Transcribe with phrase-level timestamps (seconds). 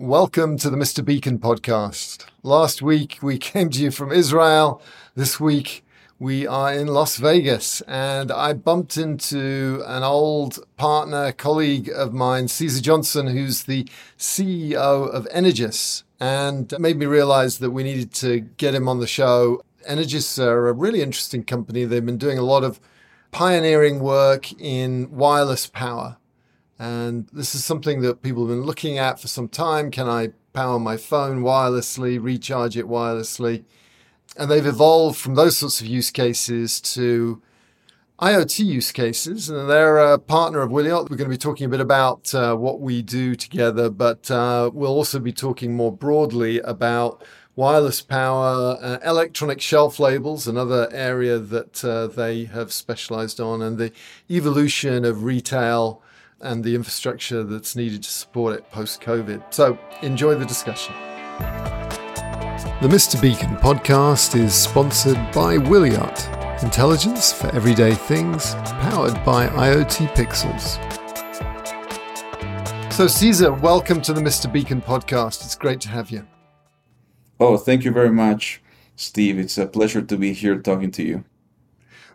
[0.00, 1.04] Welcome to the Mr.
[1.04, 2.24] Beacon podcast.
[2.44, 4.80] Last week we came to you from Israel.
[5.16, 5.84] This week
[6.20, 12.46] we are in Las Vegas and I bumped into an old partner, colleague of mine,
[12.46, 14.76] Cesar Johnston, who's the CEO
[15.10, 19.62] of Energous and made me realize that we needed to get him on the show.
[19.84, 21.84] Energous are a really interesting company.
[21.84, 22.78] They've been doing a lot of
[23.32, 26.18] pioneering work in wireless power.
[26.78, 29.90] And this is something that people have been looking at for some time.
[29.90, 33.64] Can I power my phone wirelessly, recharge it wirelessly?
[34.36, 37.42] And they've evolved from those sorts of use cases to
[38.20, 39.48] IoT use cases.
[39.48, 41.10] And they're a partner of Wiliot.
[41.10, 44.70] We're going to be talking a bit about uh, what we do together, but uh,
[44.72, 47.24] we'll also be talking more broadly about
[47.56, 53.78] wireless power, uh, electronic shelf labels, another area that uh, they have specialized on, and
[53.78, 53.90] the
[54.30, 56.00] evolution of retail
[56.40, 59.52] and the infrastructure that's needed to support it post COVID.
[59.52, 60.94] So enjoy the discussion.
[62.80, 63.20] The Mr.
[63.20, 70.78] Beacon podcast is sponsored by Wiliot, intelligence for everyday things, powered by IoT Pixels.
[72.92, 74.52] So, Cesar, welcome to the Mr.
[74.52, 75.44] Beacon podcast.
[75.44, 76.26] It's great to have you.
[77.40, 78.62] Oh, thank you very much,
[78.96, 79.38] Steve.
[79.38, 81.24] It's a pleasure to be here talking to you.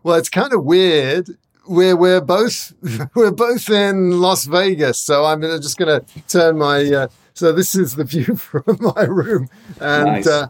[0.01, 1.38] Well, it's kind of weird
[1.68, 2.74] we're we're both
[3.16, 6.84] we're both in Las Vegas, so I'm just going to turn my.
[6.85, 10.28] Uh, so this is the view from my room, and Nice.
[10.28, 10.47] uh,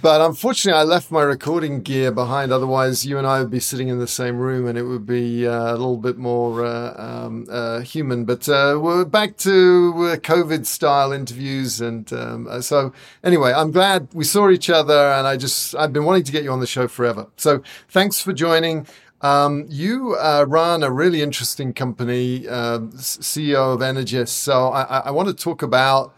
[0.00, 2.52] but unfortunately, I left my recording gear behind.
[2.52, 5.44] Otherwise, you and I would be sitting in the same room, and it would be
[5.46, 8.24] uh, a little bit more uh, um, uh, human.
[8.24, 9.92] But uh, we're back to
[10.22, 12.92] COVID style interviews, and um, so
[13.24, 16.44] anyway, I'm glad we saw each other, and I just I've been wanting to get
[16.44, 17.26] you on the show forever.
[17.36, 18.86] So thanks for joining.
[19.20, 24.28] Um, you uh, run a really interesting company, uh, CEO of Energous.
[24.28, 26.14] So I- I want to talk about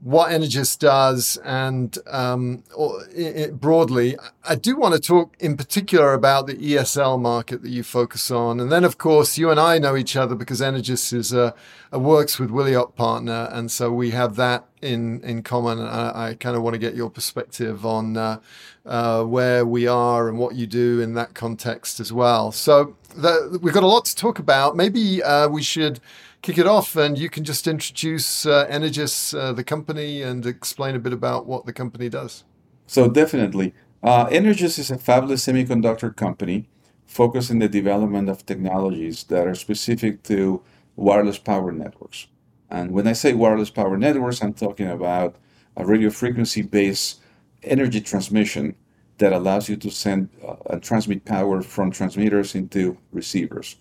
[0.00, 4.16] what Energous does and um, or, i- i- broadly.
[4.48, 8.60] I do want to talk in particular about the ESL market that you focus on.
[8.60, 11.52] And then, of course, you and I know each other because Energous is a,
[11.90, 13.48] a works with Wiliot partner.
[13.52, 15.80] And so we have that in, in common.
[15.80, 18.38] I, I kind of want to get your perspective on uh,
[18.86, 22.52] uh, where we are and what you do in that context as well.
[22.52, 24.76] So the, we've got a lot to talk about.
[24.76, 25.98] Maybe uh, we should
[26.42, 30.94] kick it off and you can just introduce uh, Energous, uh, the company, and explain
[30.94, 32.44] a bit about what the company does.
[32.86, 36.68] So definitely, uh, Energous is a fabulous semiconductor company
[37.06, 40.62] focused in the development of technologies that are specific to
[40.96, 42.26] wireless power networks.
[42.70, 45.36] And when I say wireless power networks, I'm talking about
[45.76, 47.20] a radio frequency based
[47.62, 48.76] energy transmission
[49.18, 53.76] that allows you to send uh, and transmit power from transmitters into receivers.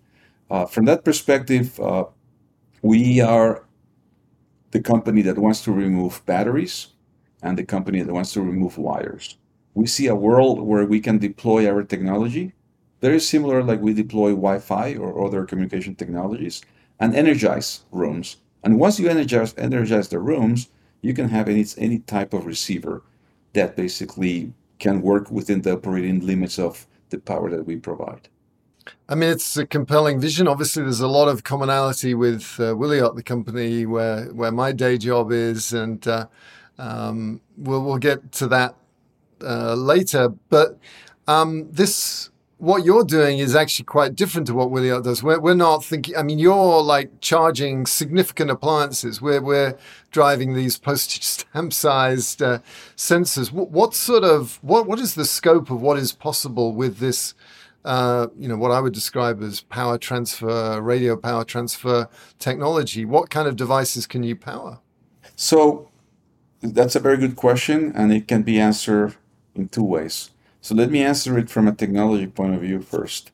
[0.50, 2.06] Uh, from that perspective, uh,
[2.88, 3.66] we are
[4.72, 6.88] the company that wants to remove batteries
[7.42, 9.38] and the company that wants to remove wires.
[9.74, 12.54] We see a world where we can deploy our technology
[13.02, 16.64] very similar like we deploy Wi-Fi or other communication technologies
[17.00, 18.38] and energize rooms.
[18.64, 20.70] And once you energize energize the rooms,
[21.02, 23.04] you can have any any type of receiver
[23.54, 28.30] that basically can work within the operating limits of the power that we provide.
[29.10, 30.48] I mean, it's a compelling vision.
[30.48, 34.98] Obviously, there's a lot of commonality with uh, Wiliot, the company where where my day
[34.98, 36.28] job is, and uh,
[36.78, 38.76] um, we'll we'll get to that
[39.42, 40.30] uh, later.
[40.50, 40.78] But
[41.28, 45.22] um, this what you're doing is actually quite different to what Wiliot does.
[45.22, 49.22] We're, we're not thinking, I mean, you're like charging significant appliances.
[49.22, 49.78] We're, we're
[50.10, 52.60] driving these postage stamp sized uh,
[52.96, 53.52] sensors.
[53.52, 57.36] What, what sort of, what, what is the scope of what is possible with this
[57.88, 63.06] uh, you know, what I would describe as power transfer, radio power transfer technology.
[63.06, 64.80] What kind of devices can you power?
[65.38, 65.90] So
[66.62, 69.16] that's a very good question, and it can be answered
[69.56, 70.32] in two ways.
[70.60, 73.32] So let me answer it from a technology point of view first.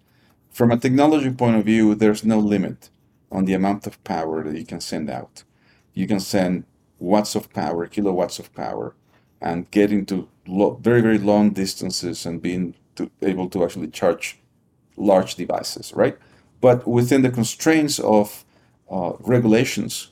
[0.52, 2.92] From a technology point of view, there's no limit
[3.32, 5.44] on the amount of power that you can send out.
[5.96, 6.66] You can send
[7.00, 8.94] watts of power, kilowatts of power,
[9.42, 14.38] and get into lo- very, very long distances and being to, able to actually charge
[14.98, 16.18] large devices, right?
[16.62, 18.46] But within the constraints of
[18.90, 20.12] uh, regulations,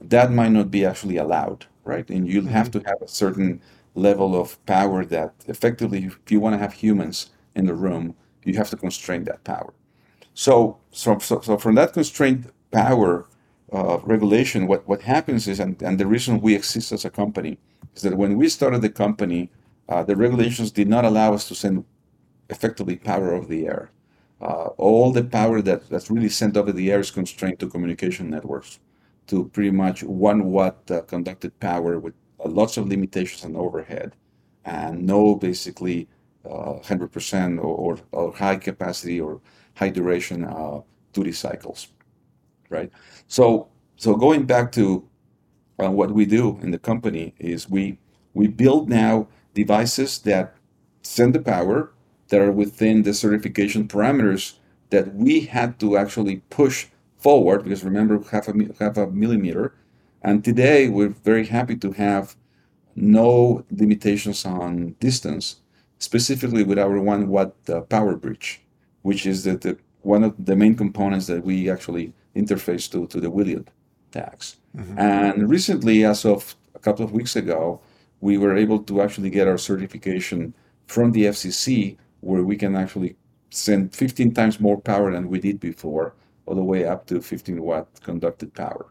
[0.00, 2.08] that might not be actually allowed, right?
[2.08, 2.52] And you'll mm-hmm.
[2.52, 3.60] have to have a certain
[3.94, 8.54] level of power that effectively, if you want to have humans in the room, you
[8.56, 9.74] have to constrain that power.
[10.34, 13.26] So, so, so, so from that constraint power
[13.72, 17.58] uh, regulation, what, what happens is, and, and the reason we exist as a company,
[17.94, 19.50] is that when we started the company,
[19.88, 21.84] uh, the regulations did not allow us to send
[22.48, 23.90] effectively power over the air.
[24.40, 28.30] Uh, all the power that, that's really sent over the air is constrained to communication
[28.30, 28.78] networks,
[29.26, 34.14] to pretty much one watt uh, conducted power with uh, lots of limitations and overhead,
[34.64, 36.08] and no basically
[36.44, 39.40] 100% uh, or, or, or, high capacity or
[39.74, 40.80] high duration uh,
[41.12, 41.88] duty cycles,
[42.70, 42.90] right?
[43.26, 45.06] So, so going back to
[45.82, 47.98] uh, what we do in the company is we
[48.34, 50.54] we build now devices that
[51.02, 51.92] send the power
[52.30, 54.54] that are within the certification parameters
[54.90, 56.86] that we had to actually push
[57.18, 59.74] forward because remember half a half a millimeter
[60.22, 62.34] and today we're very happy to have
[62.96, 65.56] no limitations on distance
[65.98, 68.62] specifically with our one watt uh, power bridge
[69.02, 73.20] which is the, the one of the main components that we actually interface to to
[73.20, 73.66] the Wiliot
[74.12, 74.98] tags mm-hmm.
[74.98, 77.80] and recently as of a couple of weeks ago
[78.20, 80.54] we were able to actually get our certification
[80.86, 83.16] from the FCC where we can actually
[83.50, 86.14] send 15 times more power than we did before,
[86.46, 88.86] all the way up to 15 watt conducted power.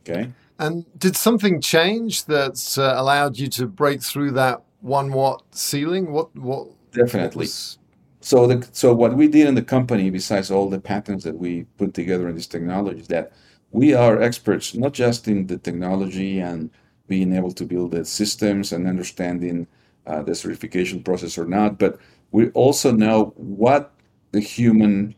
[0.00, 0.32] Okay.
[0.58, 6.12] And did something change that's uh, allowed you to break through that one watt ceiling?
[6.12, 6.34] What?
[6.36, 6.68] What?
[6.92, 7.46] Definitely.
[7.46, 7.76] What.
[8.20, 11.64] So the so what we did in the company, besides all the patents that we
[11.78, 13.32] put together in this technology, is that
[13.70, 16.70] we are experts not just in the technology and
[17.08, 19.66] being able to build the systems and understanding
[20.06, 21.98] uh, the certification process or not, but
[22.32, 23.92] we also know what
[24.32, 25.14] the human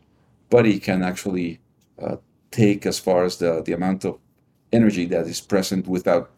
[0.49, 1.59] body can actually
[2.01, 2.17] uh,
[2.51, 4.17] take as far as the, the amount of
[4.71, 6.31] energy that is present without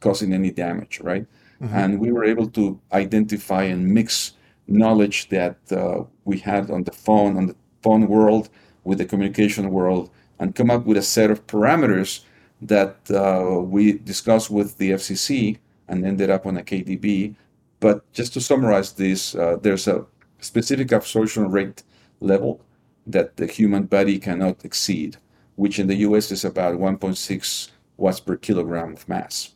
[0.00, 1.26] causing any damage, right?
[1.62, 1.74] Mm-hmm.
[1.74, 4.32] And we were able to identify and mix
[4.66, 8.48] knowledge that uh, we had on the phone, on the phone world,
[8.84, 12.24] with the communication world, and come up with a set of parameters
[12.60, 15.58] that uh, we discussed with the FCC
[15.88, 17.34] and ended up on a KDB
[17.82, 20.06] but just to summarize this, uh, there's a
[20.38, 21.82] specific absorption rate
[22.20, 22.60] level
[23.08, 25.16] that the human body cannot exceed,
[25.56, 29.54] which in the US is about 1.6 watts per kilogram of mass.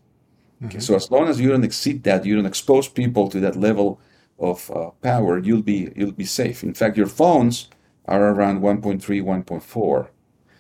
[0.65, 0.81] Okay, mm-hmm.
[0.81, 4.01] so as long as you don't exceed that, you don't expose people to that level
[4.41, 6.65] of uh, power, you'll be you'll be safe.
[6.65, 7.69] In fact, your phones
[8.07, 10.09] are around 1.3, 1.4.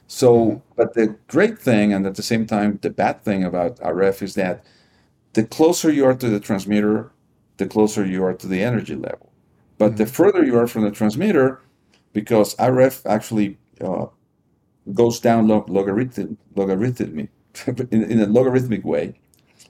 [0.06, 0.58] So, mm-hmm.
[0.76, 4.34] but the great thing, and at the same time, the bad thing about RF is
[4.34, 4.64] that
[5.32, 7.10] the closer you are to the transmitter,
[7.56, 9.32] the closer you are to the energy level.
[9.78, 9.96] But mm-hmm.
[9.96, 11.60] the further you are from the transmitter,
[12.12, 14.06] because RF actually uh,
[14.92, 17.28] goes down log- logarithmic, logarithmic
[17.66, 19.18] in, in, a logarithmic way,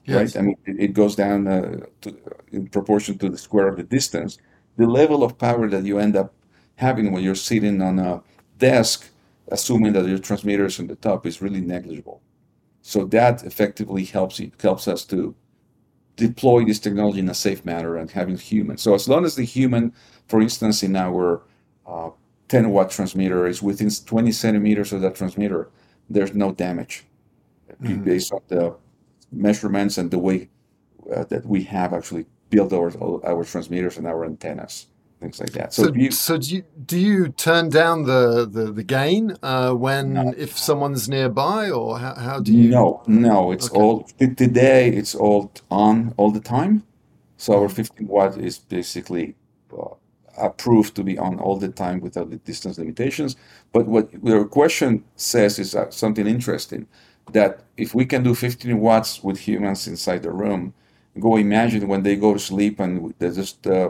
[0.05, 0.35] yes.
[0.35, 0.37] right?
[0.37, 2.17] I mean, it, it goes down uh, to,
[2.51, 4.37] in proportion to the square of the distance.
[4.77, 6.33] The level of power that you end up
[6.75, 8.21] having when you're sitting on a
[8.57, 9.09] desk,
[9.49, 12.21] assuming that your transmitter is on the top, is really negligible.
[12.81, 15.35] So that effectively helps helps us to
[16.17, 18.81] deploy this technology in a safe manner and having humans.
[18.81, 19.93] So as long as the human,
[20.27, 21.43] for instance, in our
[21.85, 22.09] uh,
[22.49, 25.69] 10 watt transmitter is within 20 centimeters of that transmitter,
[26.09, 27.05] there's no damage
[27.81, 28.03] mm-hmm.
[28.03, 28.75] based on the
[29.31, 30.49] measurements and the way
[31.15, 32.91] uh, that we have actually built our,
[33.25, 34.87] our transmitters and our antennas
[35.19, 35.73] things like that.
[35.73, 39.73] So, so, you, so do you do you turn down the the, the gain uh,
[39.73, 40.33] when no.
[40.37, 42.69] if someone's nearby, or how, how do you?
[42.69, 43.79] No, no, it's okay.
[43.79, 44.89] all today.
[44.89, 46.83] It's all on all the time.
[47.37, 49.35] So our 15 watt is basically
[49.71, 49.93] uh,
[50.37, 53.35] approved to be on all the time without the distance limitations.
[53.71, 56.87] But what your question says is uh, something interesting.
[57.33, 60.73] That if we can do 15 watts with humans inside the room,
[61.19, 63.89] go imagine when they go to sleep and they just uh,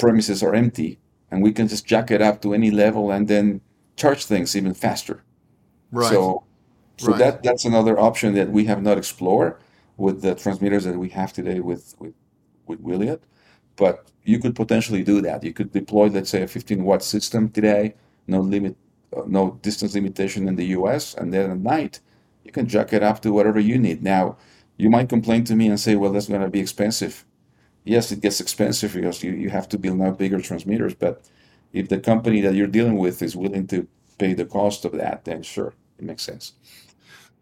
[0.00, 0.98] premises are empty
[1.30, 3.60] and we can just jack it up to any level and then
[3.96, 5.22] charge things even faster.
[5.92, 6.10] Right.
[6.10, 6.44] So,
[6.98, 7.18] so right.
[7.18, 9.56] that that's another option that we have not explored
[9.96, 12.14] with the transmitters that we have today with with
[12.66, 13.20] with Wiliot.
[13.76, 15.42] but you could potentially do that.
[15.42, 17.94] You could deploy, let's say, a 15 watt system today,
[18.26, 18.76] no limit,
[19.16, 22.00] uh, no distance limitation in the U.S., and then at night
[22.44, 24.02] you can jack it up to whatever you need.
[24.02, 24.36] Now,
[24.76, 27.24] you might complain to me and say, well, that's going to be expensive.
[27.84, 31.28] Yes, it gets expensive because you, you have to build now bigger transmitters, but
[31.72, 33.86] if the company that you're dealing with is willing to
[34.18, 36.52] pay the cost of that, then sure, it makes sense.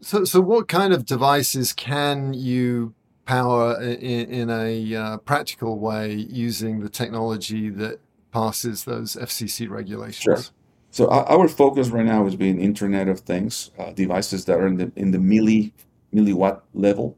[0.01, 6.15] So, so what kind of devices can you power in, in a uh, practical way
[6.15, 10.23] using the technology that passes those FCC regulations?
[10.23, 10.55] Sure.
[10.91, 14.77] So our focus right now is being Internet of Things uh, devices that are in
[14.77, 15.73] the in the milli
[16.15, 17.17] milliwatt level,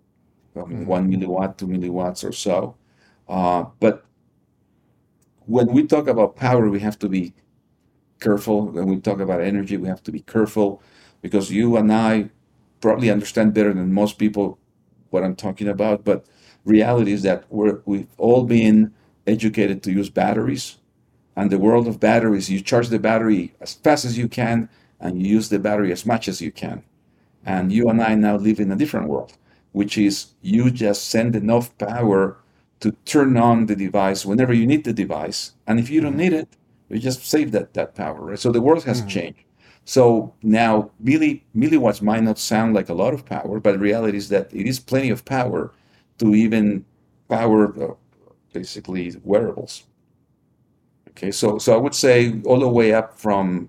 [0.57, 0.87] mm-hmm.
[0.87, 2.77] one milliwatt, two milliwatts or so.
[3.31, 4.05] Uh, but
[5.47, 7.33] when we talk about power, we have to be
[8.19, 8.67] careful.
[8.67, 10.83] When we talk about energy, we have to be careful
[11.23, 12.31] because you and I
[12.81, 14.59] probably understand better than most people
[15.11, 16.05] what I'm talking about.
[16.05, 16.27] But
[16.65, 18.93] reality is that we're, we've all been
[19.29, 20.79] educated to use batteries.
[21.37, 24.69] And the world of batteries, you charge the battery as fast as you can
[24.99, 26.83] and you use the battery as much as you can.
[27.47, 29.35] And you and I now live in a different world,
[29.71, 32.37] which is you just send enough power
[32.81, 35.53] to turn on the device whenever you need the device.
[35.67, 36.49] And if you don't need it,
[36.89, 38.39] you just save that, that power, right?
[38.39, 39.09] So the world has mm-hmm.
[39.09, 39.45] changed.
[39.85, 44.19] So now milli, milliwatts might not sound like a lot of power, but the reality
[44.19, 45.73] is that it is plenty of power
[46.19, 46.85] to even
[47.29, 47.95] power uh,
[48.53, 49.85] basically wearables.
[51.11, 53.69] Okay, so so I would say all the way up from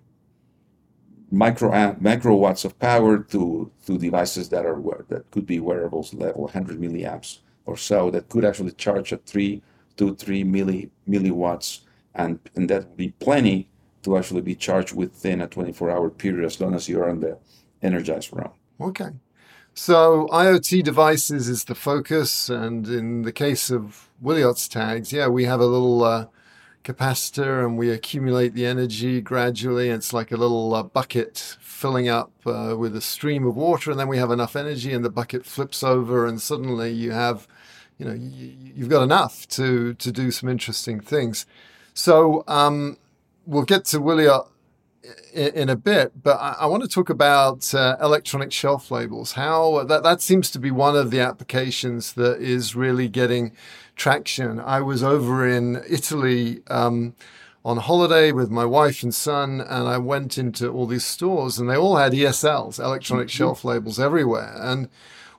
[1.31, 6.79] micro microwatts of power to to devices that are that could be wearables level 100
[6.79, 7.39] milliamps
[7.71, 9.61] or so that could actually charge at three
[9.97, 11.81] to three milli milliwatts,
[12.15, 13.67] and and that would be plenty
[14.03, 17.37] to actually be charged within a 24 hour period as long as you're on the
[17.81, 18.51] energized room.
[18.79, 19.11] Okay.
[19.73, 25.45] So IoT devices is the focus, and in the case of Wiliot's tags, yeah, we
[25.45, 26.25] have a little uh,
[26.83, 29.89] capacitor and we accumulate the energy gradually.
[29.89, 33.99] It's like a little uh, bucket filling up uh, with a stream of water, and
[33.99, 37.47] then we have enough energy, and the bucket flips over, and suddenly you have,
[38.01, 41.45] you know, you, have got enough to to do some interesting things.
[41.93, 42.97] So um,
[43.45, 44.47] we'll get to Wiliot
[45.33, 49.33] in, in a bit, but I, I, want to talk about uh, electronic shelf labels.
[49.33, 53.51] How that that seems to be one of the applications that is really getting
[53.95, 54.59] traction.
[54.59, 56.63] I was over in Italy.
[56.67, 57.13] Um,
[57.63, 61.69] on holiday with my wife and son, and I went into all these stores, and
[61.69, 63.37] they all had ESLs, electronic mm-hmm.
[63.37, 64.55] shelf labels, everywhere.
[64.55, 64.89] And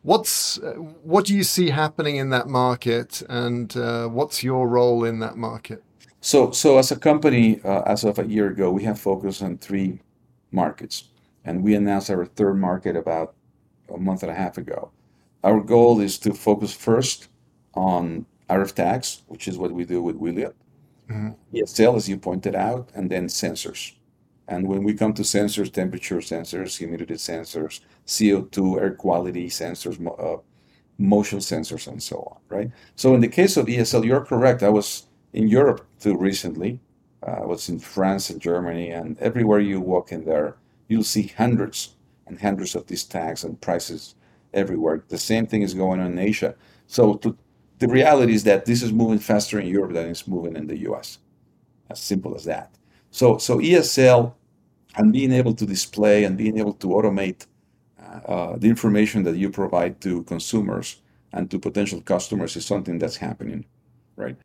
[0.03, 0.59] what's
[1.03, 5.37] what do you see happening in that market, and uh, what's your role in that
[5.37, 5.83] market?
[6.21, 9.59] So, so as a company, uh, as of a year ago, we have focused on
[9.59, 9.99] three
[10.53, 11.09] markets,
[11.45, 13.35] and we announced our third market about
[13.93, 14.93] a month and a half ago.
[15.43, 17.29] Our goal is to focus first
[17.75, 20.55] on RF tags, which is what we do with Wiliot,
[21.11, 21.31] mm-hmm.
[21.53, 23.95] ESL, as you pointed out, and then sensors.
[24.53, 30.43] And when we come to sensors, temperature sensors, humidity sensors, CO2, air quality sensors, uh,
[30.99, 32.71] motion sensors, and so on, right?
[32.95, 34.63] So in the case of ESL, you're correct.
[34.63, 36.81] I was in Europe too recently.
[37.27, 40.57] Uh, I was in France and Germany, and everywhere you walk in there,
[40.89, 44.17] you'll see hundreds and hundreds of these tags and prices
[44.53, 45.03] everywhere.
[45.09, 46.55] The same thing is going on in Asia.
[46.89, 47.39] So to,
[47.79, 50.81] the reality is that this is moving faster in Europe than it's moving in the
[50.91, 51.21] US.
[51.89, 52.75] As simple as that.
[53.11, 54.35] So, so ESL
[54.97, 57.47] and being able to display and being able to automate
[58.27, 61.01] uh, the information that you provide to consumers
[61.33, 63.65] and to potential customers is something that's happening,
[64.17, 64.37] right?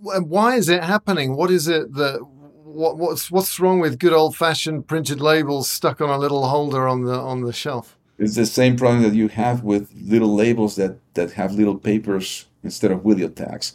[0.00, 1.36] why is it happening?
[1.36, 2.20] What is it that
[2.64, 6.86] what, what's what's wrong with good old fashioned printed labels stuck on a little holder
[6.86, 7.98] on the on the shelf?
[8.18, 12.46] It's the same problem that you have with little labels that that have little papers
[12.62, 13.74] instead of Wiliot tags.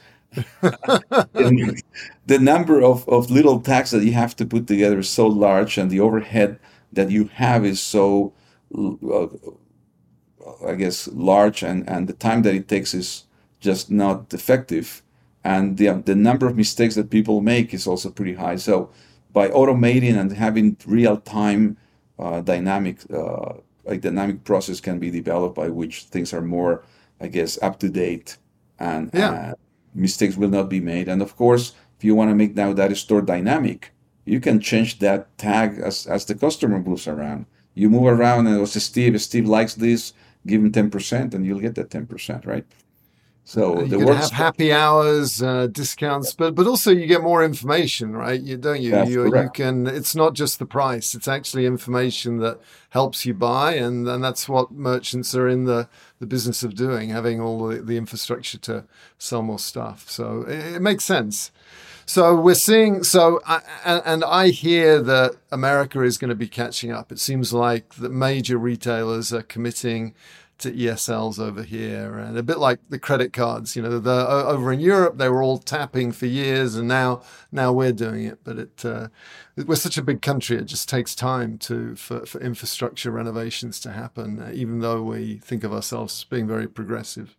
[0.62, 5.78] the number of, of little tags that you have to put together is so large,
[5.78, 6.60] and the overhead
[6.92, 8.34] that you have is so,
[8.76, 9.28] uh,
[10.66, 13.26] I guess, large, and, and the time that it takes is
[13.60, 15.04] just not effective
[15.44, 18.56] and the, the number of mistakes that people make is also pretty high.
[18.56, 18.90] So
[19.32, 21.78] by automating and having real time
[22.20, 23.54] uh, dynamic uh,
[23.86, 26.84] a dynamic process can be developed by which things are more,
[27.20, 28.38] I guess, up to date
[28.80, 29.54] and yeah.
[29.94, 31.08] Mistakes will not be made.
[31.08, 33.92] And of course, if you want to make now that store dynamic,
[34.26, 37.46] you can change that tag as, as the customer moves around.
[37.74, 40.14] You move around and it was Steve, Steve likes this,
[40.46, 42.66] give him 10% and you'll get that 10%, right?
[43.46, 46.36] So you can have happy hours, uh, discounts, yeah.
[46.38, 48.40] but but also you get more information, right?
[48.40, 48.92] You don't you?
[48.92, 49.60] That's you, correct.
[49.60, 49.86] you can.
[49.86, 54.48] It's not just the price; it's actually information that helps you buy, and and that's
[54.48, 55.90] what merchants are in the
[56.22, 58.86] the business of doing, having all the, the infrastructure to
[59.18, 60.10] sell more stuff.
[60.10, 61.52] So it, it makes sense.
[62.06, 63.04] So we're seeing.
[63.04, 67.12] So I, and I hear that America is going to be catching up.
[67.12, 70.14] It seems like the major retailers are committing
[70.64, 73.76] to ESLs over here, and a bit like the credit cards.
[73.76, 77.72] You know, the, over in Europe they were all tapping for years, and now now
[77.72, 78.40] we're doing it.
[78.44, 79.10] But it uh,
[79.56, 83.92] we're such a big country; it just takes time to for, for infrastructure renovations to
[83.92, 84.42] happen.
[84.42, 87.36] Uh, even though we think of ourselves as being very progressive.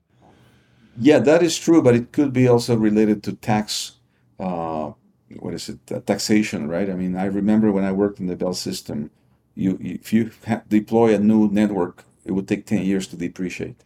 [0.96, 3.92] Yeah, that is true, but it could be also related to tax.
[4.38, 4.92] Uh,
[5.40, 6.06] what is it?
[6.06, 6.88] taxation, right?
[6.88, 9.10] I mean, I remember when I worked in the Bell system.
[9.56, 10.30] You, if you
[10.68, 13.84] deploy a new network it would take 10 years to depreciate.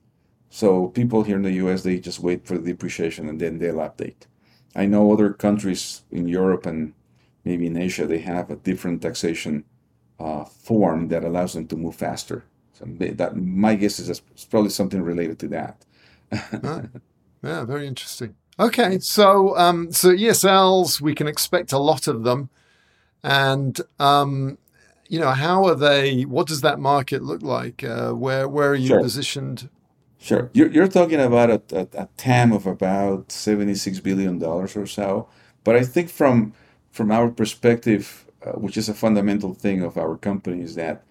[0.51, 3.77] So people here in the US, they just wait for the depreciation and then they'll
[3.77, 4.27] update.
[4.75, 6.95] I know other countries in Europe and
[7.45, 9.65] maybe in Asia, they have a different taxation
[10.19, 12.45] uh, form that allows them to move faster.
[12.73, 15.85] So that my guess is it's probably something related to that.
[16.33, 16.83] ah,
[17.43, 18.35] yeah, very interesting.
[18.61, 22.51] Okay, so um, so ESLs, we can expect a lot of them,
[23.23, 24.59] and um,
[25.09, 26.23] you know, how are they?
[26.23, 27.83] What does that market look like?
[27.83, 29.01] Uh, where where are you sure.
[29.01, 29.69] positioned?
[30.21, 34.77] Sure, you're, you're talking about a, a, a TAM of about seventy six billion dollars
[34.77, 35.29] or so.
[35.65, 36.53] But I think from
[36.91, 41.05] from our perspective, uh, which is a fundamental thing of our company, is that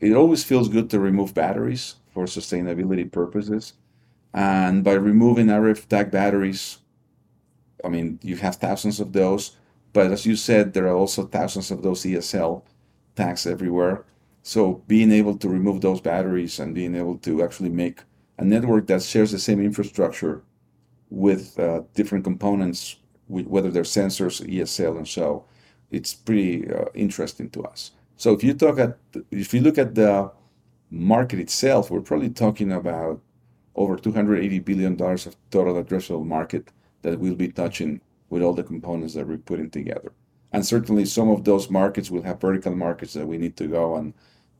[0.00, 3.74] it always feels good to remove batteries for sustainability purposes.
[4.32, 6.78] And by removing RF tag batteries,
[7.84, 9.56] I mean, you have thousands of those.
[9.92, 12.62] But as you said, there are also thousands of those ESL
[13.20, 14.04] tags everywhere.
[14.42, 17.98] So being able to remove those batteries and being able to actually make
[18.38, 20.42] a network that shares the same infrastructure
[21.10, 22.96] with uh, different components,
[23.28, 25.44] whether they're sensors, ESL, and so,
[25.90, 27.90] it's pretty uh, interesting to us.
[28.16, 28.96] So if you talk at,
[29.30, 30.30] if you look at the
[30.90, 33.20] market itself, we're probably talking about
[33.74, 36.70] over 280 billion dollars of total addressable market
[37.02, 38.00] that we'll be touching
[38.30, 40.12] with all the components that we're putting together.
[40.52, 43.96] And certainly some of those markets will have vertical markets that we need to go
[43.96, 44.14] and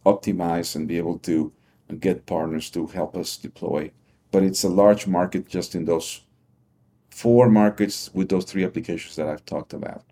[0.07, 1.53] optimize and be able to
[1.99, 3.91] get partners to help us deploy.
[4.31, 6.21] But it's a large market just in those
[7.11, 10.05] four markets with those three applications that I've talked about.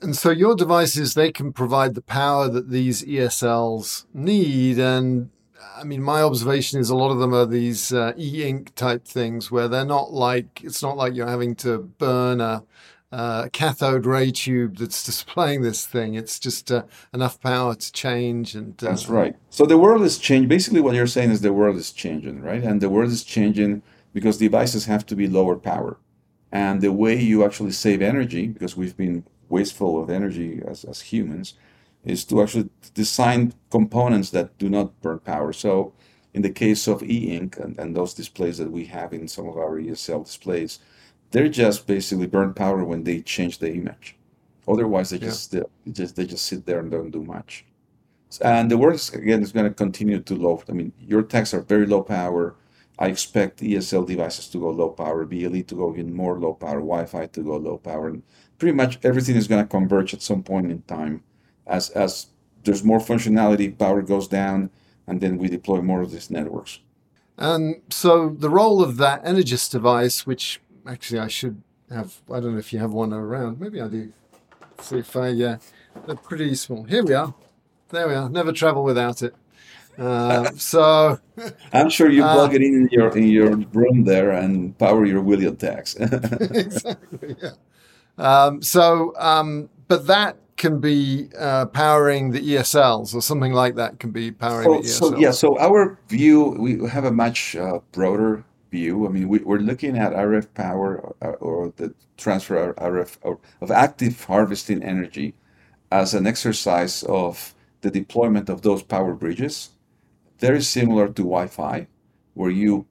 [0.00, 4.80] And so your devices, they can provide the power that these ESLs need.
[4.80, 5.30] And
[5.76, 9.52] I mean, my observation is a lot of them are these uh, e-ink type things
[9.52, 12.64] where they're not like, it's not like you're having to burn a,
[13.12, 16.14] uh, cathode ray tube that's displaying this thing.
[16.14, 18.54] It's just uh, enough power to change.
[18.54, 19.36] And uh, that's right.
[19.50, 20.48] So the world is changing.
[20.48, 22.62] Basically, what you're saying is the world is changing, right?
[22.62, 23.82] And the world is changing
[24.14, 25.98] because devices have to be lower power.
[26.50, 31.00] And the way you actually save energy, because we've been wasteful of energy as, as
[31.00, 31.54] humans,
[32.04, 35.52] is to actually design components that do not burn power.
[35.52, 35.92] So
[36.34, 39.56] in the case of e-ink and, and those displays that we have in some of
[39.56, 40.78] our ESL displays,
[41.32, 44.16] they're just basically burn power when they change the image.
[44.68, 45.62] Otherwise, they just yeah.
[45.84, 47.64] they just they just sit there and don't do much.
[48.40, 50.62] And the world again is going to continue to low.
[50.68, 52.54] I mean, your tags are very low power.
[52.98, 56.78] I expect ESL devices to go low power, BLE to go even more low power,
[56.78, 58.22] Wi-Fi to go low power, and
[58.58, 61.24] pretty much everything is going to converge at some point in time.
[61.66, 62.26] As as
[62.64, 64.70] there's more functionality, power goes down,
[65.06, 66.78] and then we deploy more of these networks.
[67.36, 72.20] And so the role of that Energous device, which actually, I should have.
[72.30, 73.60] I don't know if you have one around.
[73.60, 74.12] Maybe I do.
[74.80, 75.28] See if I.
[75.28, 75.58] Yeah,
[76.06, 76.84] they're pretty small.
[76.84, 77.34] Here we are.
[77.90, 78.28] There we are.
[78.28, 79.34] Never travel without it.
[79.98, 81.18] Uh, so
[81.72, 85.04] I'm sure you uh, plug uh, it in your in your room there and power
[85.04, 85.94] your Wiliot tags.
[85.96, 87.36] exactly.
[87.42, 87.50] Yeah.
[88.18, 93.98] Um, so, um, but that can be uh, powering the ESLs or something like that
[93.98, 95.16] can be powering so, the ESLs.
[95.16, 95.30] So yeah.
[95.30, 99.06] So our view, we have a much uh, broader view.
[99.06, 103.18] I mean, we, are looking at RF power or, uh, or the transfer of RF
[103.22, 105.34] or of active harvesting energy
[105.92, 109.70] as an exercise of the deployment of those power bridges.
[110.38, 111.86] Very similar to Wi-Fi,
[112.34, 112.86] where you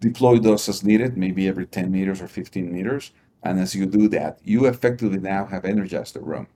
[0.00, 3.12] deploy those as needed, maybe every 10 meters or 15 meters.
[3.42, 6.48] And as you do that, you effectively now have energized the room.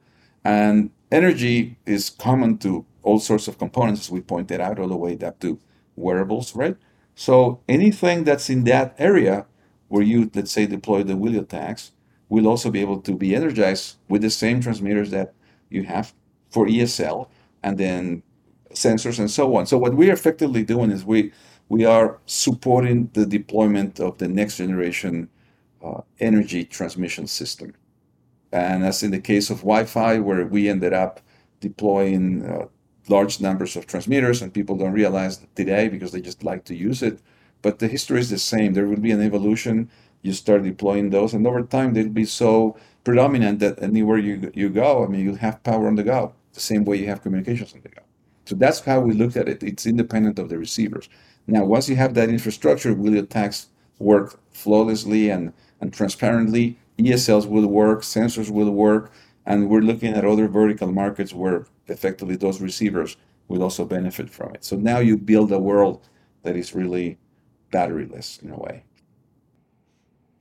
[0.44, 4.96] And energy is common to all sorts of components, as we pointed out, all the
[4.96, 5.60] way up to
[5.96, 6.76] wearables, right?
[7.14, 9.46] So anything that's in that area
[9.88, 11.92] where you, let's say, deploy the Wiliot tags,
[12.28, 15.34] will also be able to be energized with the same transmitters that
[15.68, 16.14] you have
[16.50, 17.28] for ESL
[17.62, 18.22] and then
[18.72, 19.66] sensors and so on.
[19.66, 21.32] So what we're effectively doing is we
[21.68, 25.28] we are supporting the deployment of the next generation
[25.82, 27.74] uh, energy transmission system.
[28.52, 31.20] And as in the case of Wi-Fi, where we ended up
[31.60, 32.66] deploying uh,
[33.08, 37.02] large numbers of transmitters, and people don't realize today because they just like to use
[37.02, 37.20] it.
[37.62, 38.74] But the history is the same.
[38.74, 39.90] There will be an evolution.
[40.22, 44.68] You start deploying those, and over time they'll be so predominant that anywhere you you
[44.68, 47.74] go, I mean, you'll have power on the go, the same way you have communications
[47.74, 48.02] on the go.
[48.44, 49.62] So that's how we looked at it.
[49.62, 51.08] It's independent of the receivers.
[51.46, 56.78] Now, once you have that infrastructure, Wiliot tags work flawlessly and, and transparently.
[56.98, 59.12] ESLs will work, sensors will work,
[59.46, 63.16] and we're looking at other vertical markets where effectively those receivers
[63.48, 64.64] will also benefit from it.
[64.64, 66.08] So now you build a world
[66.42, 67.18] that is really
[67.72, 68.84] batteryless in a way.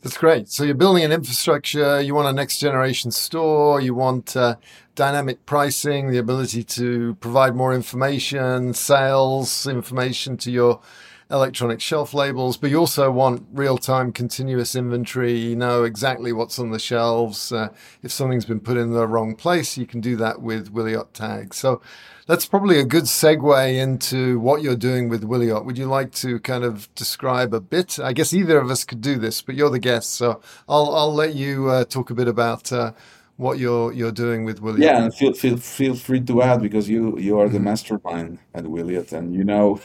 [0.01, 0.49] That's great.
[0.49, 2.01] So you're building an infrastructure.
[2.01, 3.79] You want a next generation store.
[3.79, 4.55] You want uh,
[4.95, 10.81] dynamic pricing, the ability to provide more information, sales information to your
[11.31, 15.37] electronic shelf labels, but you also want real time continuous inventory.
[15.37, 17.51] You know exactly what's on the shelves.
[17.51, 17.69] Uh,
[18.03, 21.57] if something's been put in the wrong place, you can do that with Wiliot tags.
[21.57, 21.81] So
[22.27, 25.65] that's probably a good segue into what you're doing with Wiliot.
[25.65, 27.99] Would you like to kind of describe a bit?
[27.99, 31.13] I guess either of us could do this, but you're the guest, so I'll I'll
[31.13, 32.71] let you uh, talk a bit about.
[32.71, 32.93] Uh,
[33.37, 34.83] what you're you're doing with Wiliot.
[34.83, 39.13] Yeah, feel feel feel free to add because you you are the mastermind at Wiliot,
[39.13, 39.79] and you know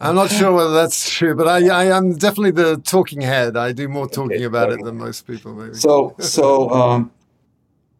[0.00, 3.56] I'm not sure whether that's true, but I, I am definitely the talking head.
[3.56, 5.74] I do more talking okay, about it than most people, maybe.
[5.74, 7.10] So, so um,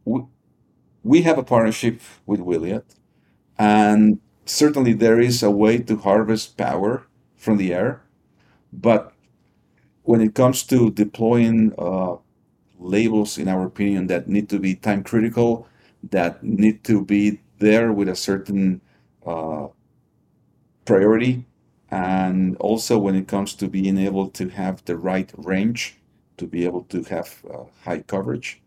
[0.04, 0.22] we,
[1.02, 2.84] we have a partnership with Wiliot,
[3.58, 8.02] and certainly there is a way to harvest power from the air,
[8.72, 9.12] but
[10.02, 12.16] when it comes to deploying uh,
[12.78, 15.66] labels, in our opinion, that need to be time critical,
[16.02, 18.80] that need to be there with a certain
[19.26, 19.68] uh,
[20.84, 21.44] priority
[21.90, 25.98] and also when it comes to being able to have the right range
[26.36, 28.60] to be able to have uh, high coverage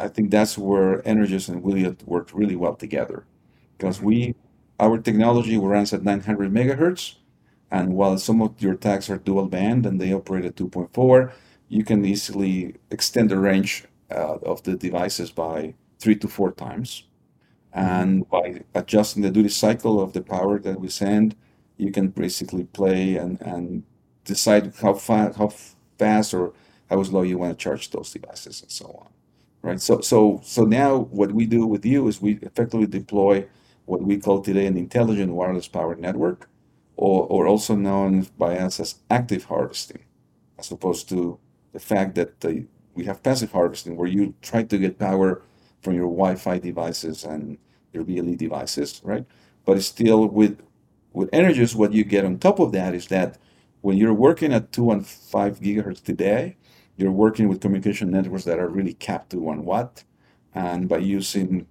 [0.00, 3.24] i think that's where Energous and Wiliot worked really well together.
[3.76, 4.34] Because we
[4.80, 7.16] our technology runs at 900 megahertz
[7.70, 11.32] and while some of your tags are dual band and they operate at 2.4
[11.68, 17.04] you can easily extend the range uh, of the devices by three to four times.
[17.72, 21.36] And by adjusting the duty cycle of the power that we send
[21.76, 23.82] you can basically play and, and
[24.24, 25.52] decide how fast how
[25.98, 26.52] fast or
[26.90, 29.08] how slow you want to charge those devices and so on
[29.62, 29.80] right?
[29.80, 33.46] So so so now what we do with you is we effectively deploy
[33.86, 36.48] what we call today an intelligent wireless power network
[36.96, 40.02] or, or also known by us as active harvesting
[40.58, 41.38] as opposed to
[41.72, 45.42] the fact that the, we have passive harvesting where you try to get power
[45.82, 47.58] from your wi-fi devices and
[47.92, 49.26] your BLE devices right?
[49.64, 50.60] But still with
[51.16, 53.38] with Energous, what you get on top of that is that
[53.80, 56.56] when you're working at 2 and 5 gigahertz today,
[56.98, 60.04] you're working with communication networks that are really capped to 1 watt.
[60.54, 61.66] And by using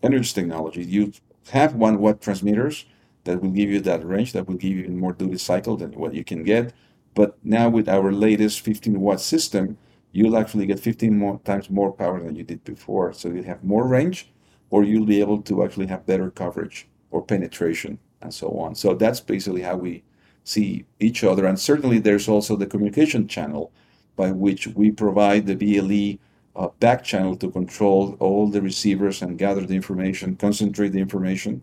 [0.00, 1.12] Energous technology, you
[1.50, 2.86] have 1 watt transmitters
[3.24, 6.14] that will give you that range, that will give you more duty cycle than what
[6.14, 6.72] you can get.
[7.14, 9.76] But now with our latest 15 watt system,
[10.12, 13.12] you'll actually get 15 more times more power than you did before.
[13.12, 14.30] So you'll have more range,
[14.70, 18.74] or you'll be able to actually have better coverage or penetration and so on.
[18.74, 20.02] So that's basically how we
[20.44, 21.46] see each other.
[21.46, 23.72] And certainly there's also the communication channel
[24.16, 26.18] by which we provide the BLE
[26.54, 31.62] uh, back channel to control all the receivers and gather the information, concentrate the information,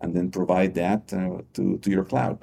[0.00, 2.38] and then provide that uh, to, to your cloud.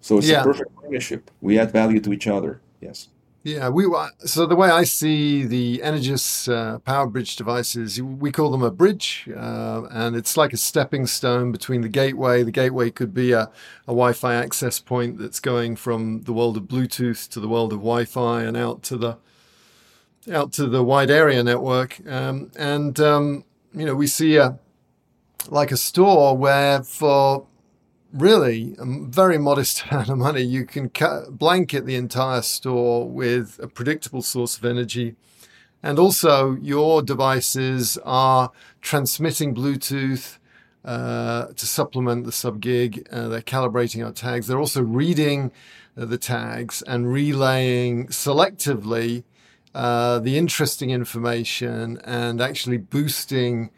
[0.00, 0.40] So it's yeah.
[0.40, 1.30] a perfect partnership.
[1.40, 2.62] We add value to each other.
[2.80, 3.08] Yes.
[3.42, 3.86] Yeah, we
[4.26, 8.70] so the way I see the Energous uh, Power Bridge devices, we call them a
[8.70, 12.42] bridge, uh, and it's like a stepping stone between the gateway.
[12.42, 13.50] The gateway could be a, a
[13.86, 18.42] Wi-Fi access point that's going from the world of Bluetooth to the world of Wi-Fi
[18.42, 19.16] and out to the
[20.30, 21.98] out to the wide area network.
[22.06, 24.58] Um, and um, you know, we see a
[25.48, 27.46] like a store where for
[28.12, 30.90] really a very modest amount of money, you can
[31.30, 35.16] blanket the entire store with a predictable source of energy.
[35.82, 40.38] And also, your devices are transmitting Bluetooth
[40.84, 43.06] uh, to supplement the sub gig.
[43.10, 44.46] Uh, they're calibrating our tags.
[44.46, 45.52] They're also reading
[45.96, 49.24] uh, the tags and relaying selectively
[49.74, 53.70] uh, the interesting information and actually boosting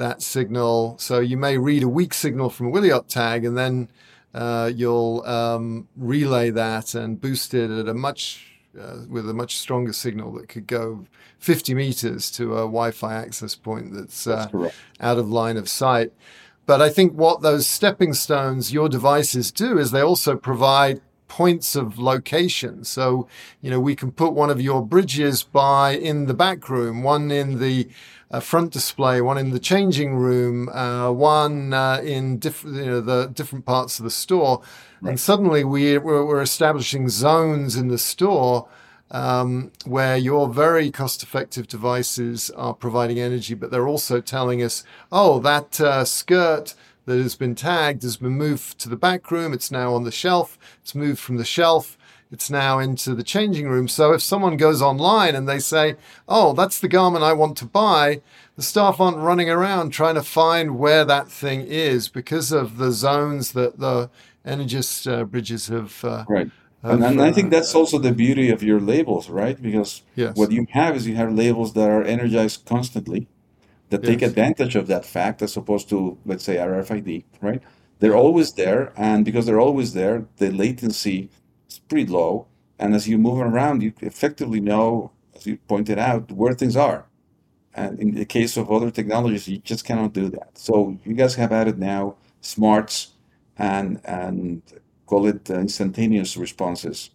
[0.00, 0.96] that signal.
[0.98, 3.88] So you may read a weak signal from a Wiliot tag, and then
[4.34, 8.46] uh, you'll um, relay that and boost it at a much
[8.78, 11.04] uh, with a much stronger signal that could go
[11.38, 16.12] 50 meters to a Wi-Fi access point that's, uh, that's out of line of sight.
[16.66, 21.74] But I think what those stepping stones, your devices do, is they also provide points
[21.74, 22.84] of location.
[22.84, 23.26] So,
[23.60, 27.32] you know, we can put one of your bridges by in the back room, one
[27.32, 27.88] in the
[28.30, 33.00] uh, front display, one in the changing room, uh, one uh, in different, you know,
[33.00, 34.62] the different parts of the store.
[35.00, 35.10] Right.
[35.10, 38.68] And suddenly we, we're, we're, establishing zones in the store
[39.10, 44.84] um, where your very cost effective devices are providing energy, but they're also telling us,
[45.10, 46.74] oh, that uh, skirt
[47.06, 49.52] that has been tagged has been moved to the back room.
[49.52, 50.56] It's now on the shelf.
[50.82, 51.98] It's moved from the shelf.
[52.32, 53.88] It's now into the changing room.
[53.88, 55.96] So if someone goes online and they say,
[56.28, 58.20] oh, that's the garment I want to buy,
[58.54, 62.92] the staff aren't running around trying to find where that thing is because of the
[62.92, 64.10] zones that the
[64.44, 66.02] Energous uh, bridges have.
[66.04, 66.50] Uh, right.
[66.82, 69.60] And, and, I think uh, that's also the beauty of your labels, right?
[69.60, 70.34] Because yes.
[70.34, 73.28] what you have is you have labels that are energized constantly
[73.90, 74.10] that yes.
[74.10, 77.62] take advantage of that fact as opposed to, let's say, RFID, right?
[77.98, 81.28] They're always there, and because they're always there, the latency
[81.90, 82.46] pretty low.
[82.78, 87.06] And as you move around, you effectively know, as you pointed out, where things are.
[87.74, 90.58] And in the case of other technologies, you just cannot do that.
[90.58, 92.94] So you guys have added now smarts
[93.58, 94.62] and and
[95.06, 97.10] call it uh, instantaneous responses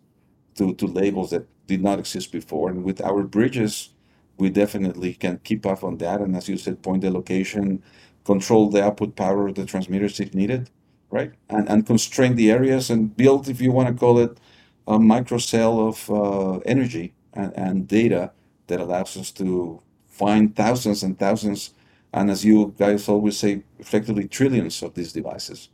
[0.55, 2.69] to, to labels that did not exist before.
[2.69, 3.89] And with our bridges,
[4.38, 6.21] we definitely can keep up on that.
[6.21, 7.81] And as you said, point the location,
[8.25, 10.69] control the output power of the transmitters if needed,
[11.09, 11.31] right?
[11.49, 14.39] And, and constrain the areas and build, if you want to call it,
[14.88, 18.32] a microcell of uh, energy and, and data
[18.67, 21.74] that allows us to find thousands and thousands,
[22.13, 25.69] and as you guys always say, effectively trillions of these devices.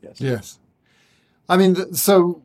[0.00, 0.20] Yes.
[0.20, 0.58] Yes.
[1.48, 2.42] I mean, so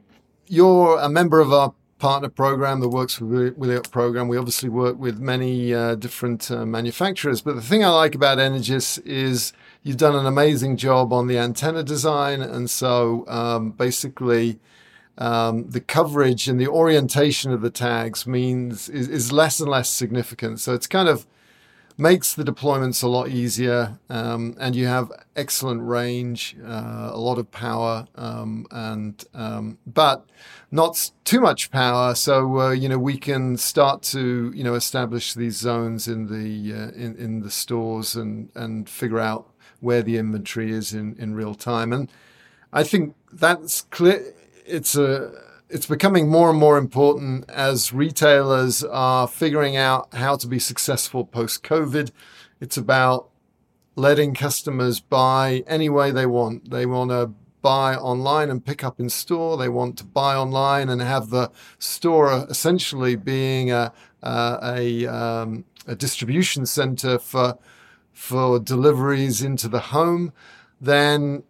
[0.48, 4.30] you're a member of our partner program that works with Wiliot program.
[4.30, 8.40] We obviously work with many uh, different uh, manufacturers, but the thing I like about
[8.40, 14.60] Energous is you've done an amazing job on the antenna design, and so um, basically.
[15.20, 19.90] Um, the coverage and the orientation of the tags means is, is, less and less
[19.90, 20.62] significant.
[20.62, 21.28] So it's kind of
[21.98, 27.38] makes the deployments a lot easier, um, and you have excellent range, uh, a lot
[27.38, 30.26] of power, um, and um, but
[30.72, 32.16] not too much power.
[32.16, 36.74] So uh, you know we can start to you know establish these zones in the
[36.74, 39.50] uh, in in the stores and and figure out
[39.82, 41.92] where the inventory is in in real time.
[41.92, 42.10] And
[42.72, 44.34] I think that's clear.
[44.70, 45.32] It's a
[45.70, 51.26] it's becoming more and more important as retailers are figuring out how to be successful
[51.26, 52.12] post COVID.
[52.60, 53.30] It's about
[53.96, 56.72] letting customers buy any way they want.
[56.72, 59.58] They want to buy online and pick up in store.
[59.58, 65.96] They want to buy online and have the store essentially being a, a, um, a
[65.96, 67.58] distribution center for,
[68.14, 70.32] for deliveries into the home.
[70.82, 71.44] Then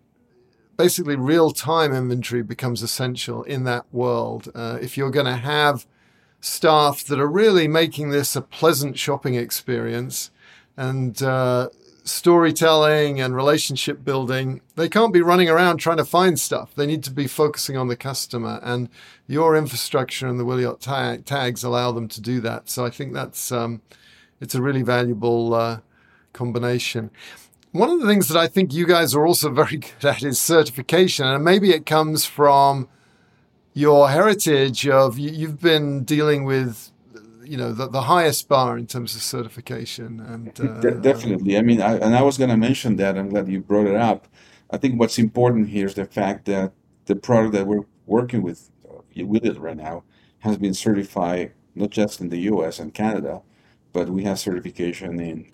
[0.80, 4.50] basically real time inventory becomes essential in that world.
[4.56, 5.86] Uh, if you're going to have
[6.39, 10.32] staff that are really making this a pleasant shopping experience
[10.78, 11.68] and uh,
[12.06, 16.74] storytelling and relationship building, they can't be running around trying to find stuff.
[16.74, 18.88] They need to be focusing on the customer, and
[19.28, 22.70] your infrastructure and the Wiliot tag, tags allow them to do that.
[22.70, 23.82] So I think that's um,
[24.39, 25.80] it's a really valuable uh,
[26.32, 27.12] combination.
[27.71, 30.39] One of the things that I think you guys are also very good at is
[30.39, 32.88] certification, and maybe it comes from
[33.73, 36.91] your heritage of you've been dealing with
[37.43, 41.58] you know the, the highest bar in terms of certification and uh, definitely.
[41.58, 43.95] I mean I, and i was going to mention that i'm glad you brought it
[43.95, 44.27] up.
[44.71, 46.73] I think what's important here is the fact that
[47.05, 50.03] the product that we're working with uh, with it right now
[50.39, 53.41] has been certified not just in the us and canada
[53.93, 55.51] but we have certification in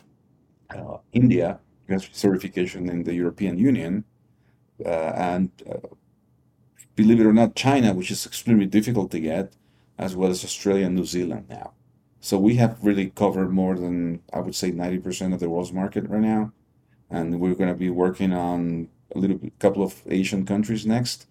[0.75, 1.60] uh, india
[2.12, 4.04] certification in the European Union,
[4.84, 5.88] uh, and uh,
[6.95, 9.54] believe it or not, China, which is extremely difficult to get,
[9.98, 11.74] as well as Australia and New Zealand now.
[12.19, 16.10] So we have really covered more than I would say 90% of the world's market
[16.10, 16.52] right now,
[17.10, 21.28] and we're going to be working on a little couple of Asian countries next,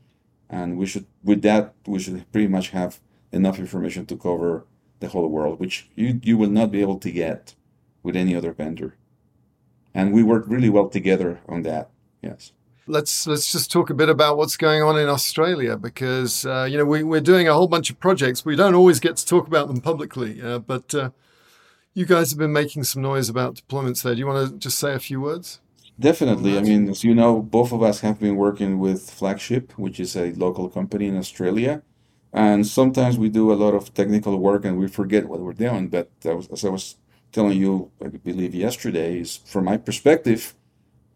[0.49, 3.01] and we should with that we should pretty much have
[3.33, 4.67] enough information to cover
[5.01, 7.55] the whole world, which you you will not be able to get
[8.05, 8.97] with any other vendor
[9.95, 11.91] and we worked really well together on that.
[12.23, 12.53] Yes.
[12.87, 16.77] Let's let's just talk a bit about what's going on in Australia because uh, you
[16.77, 18.45] know we, we're doing a whole bunch of projects.
[18.45, 21.11] We don't always get to talk about them publicly, uh, but uh,
[21.95, 24.15] you guys have been making some noise about deployments there.
[24.15, 25.61] Do you want to just say a few words?
[25.99, 26.59] Definitely.
[26.59, 30.17] I mean, as you know, both of us have been working with Flagship, which is
[30.17, 31.83] a local company in Australia.
[32.33, 35.89] And sometimes we do a lot of technical work and we forget what we're doing.
[35.89, 36.97] But as I was
[37.35, 40.55] telling you, I believe yesterday, is from my perspective,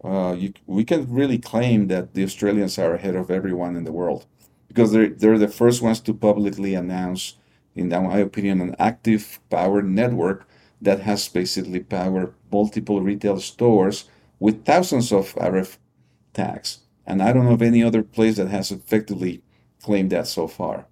[0.03, 3.93] uh, you, we can really claim that the Australians are ahead of everyone in the
[3.93, 4.27] world
[4.67, 7.35] because they're, they're the first ones to publicly announce,
[7.77, 10.47] in my opinion, an active power network
[10.83, 14.05] that has basically powered multiple retail stores
[14.41, 15.79] with thousands of RF
[16.35, 16.81] tags.
[17.07, 19.43] And I don't know of any other place that has effectively
[19.83, 20.87] claimed that so far.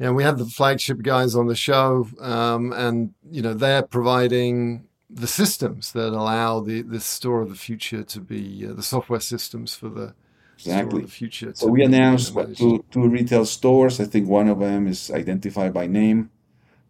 [0.00, 4.88] Yeah, we have the flagship guys on the show, um, and you know they're providing
[5.10, 9.20] the systems that allow the the store of the future to be uh, the software
[9.20, 10.14] systems for the
[10.54, 11.52] exactly the future.
[11.54, 14.00] So we announced two two retail stores.
[14.00, 16.30] I think one of them is identified by name,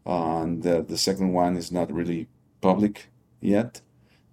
[0.07, 2.29] uh, and the, the second one is not really
[2.61, 3.09] public
[3.41, 3.81] yet.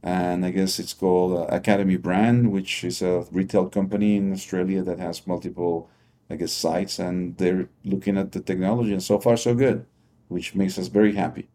[0.04, 4.84] And I guess it's called uh, Academy Brand, which is a retail company in Australia
[4.84, 5.90] that has multiple
[6.30, 9.86] I guess, sites, and they're looking at the technology, and so far so good,
[10.28, 11.48] which makes us very happy.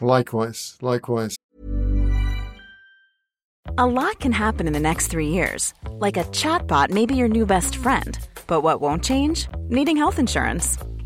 [0.00, 1.36] Likewise, likewise.
[3.76, 7.28] A lot can happen in the next three years, like a chatbot may be your
[7.28, 8.18] new best friend.
[8.46, 9.46] But what won't change?
[9.68, 10.78] Needing health insurance.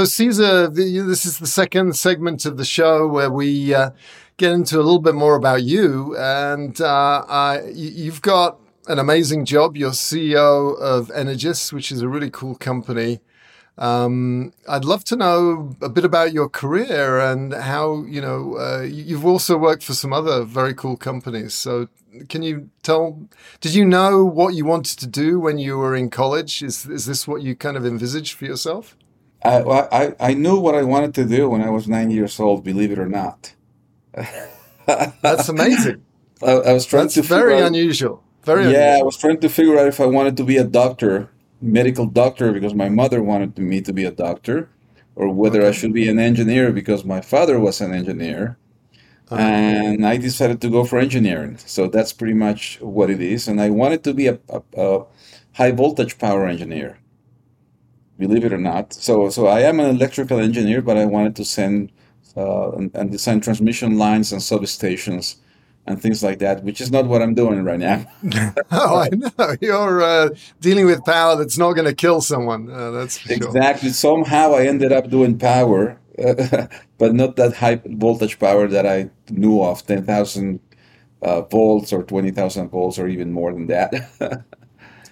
[0.00, 3.90] So, Cesar, this is the second segment of the show where we uh,
[4.38, 6.16] get into a little bit more about you.
[6.16, 8.58] And uh, you've got
[8.88, 9.76] an amazing job.
[9.76, 13.20] You're CEO of Energous, which is a really cool company.
[13.76, 18.80] Um, I'd love to know a bit about your career and how you know uh,
[18.80, 21.52] you've also worked for some other very cool companies.
[21.52, 21.88] So,
[22.30, 23.28] can you tell?
[23.60, 26.62] Did you know what you wanted to do when you were in college?
[26.62, 28.96] Is is this what you kind of envisaged for yourself?
[29.42, 32.64] I I, I knew what I wanted to do when I was nine years old.
[32.64, 33.54] Believe it or not.
[35.22, 36.02] That's amazing.
[36.42, 38.22] I, I, was trying That's to very out, unusual.
[38.42, 38.68] Very yeah.
[38.68, 39.00] Unusual.
[39.00, 42.52] I was trying to figure out if I wanted to be a doctor, medical doctor,
[42.52, 44.68] because my mother wanted me to be a doctor,
[45.14, 45.68] or whether okay.
[45.68, 48.56] I should be an engineer because my father was an engineer.
[49.30, 49.40] Uh-huh.
[49.40, 51.56] And I decided to go for engineering.
[51.58, 53.46] So that's pretty much what it is.
[53.46, 55.04] And I wanted to be a, a, a
[55.52, 56.99] high voltage power engineer
[58.20, 58.92] believe it or not.
[58.92, 61.90] So, so I am an electrical engineer, but I wanted to send
[62.36, 65.36] uh, and, and, design transmission lines and substations
[65.86, 68.06] and things like that, which is not what I'm doing right now.
[68.70, 69.56] oh, I know.
[69.60, 70.28] You're uh,
[70.60, 72.70] dealing with power that's not going to kill someone.
[72.70, 73.88] Uh, that's exactly.
[73.88, 73.94] Sure.
[74.06, 75.98] Somehow I ended up doing power,
[76.98, 80.60] but not that high voltage power that I knew of 10,000
[81.22, 83.92] uh, volts or 20,000 volts or even more than that.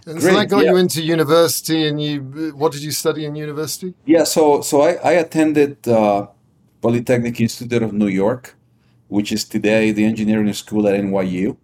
[0.09, 0.71] And Great, so that got yeah.
[0.71, 2.21] you into university, and you.
[2.57, 3.92] What did you study in university?
[4.07, 6.29] Yeah, so so I, I attended uh,
[6.81, 8.57] Polytechnic Institute of New York,
[9.09, 11.59] which is today the engineering school at NYU,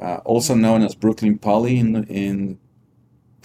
[0.00, 2.58] uh, also known as Brooklyn Poly in, in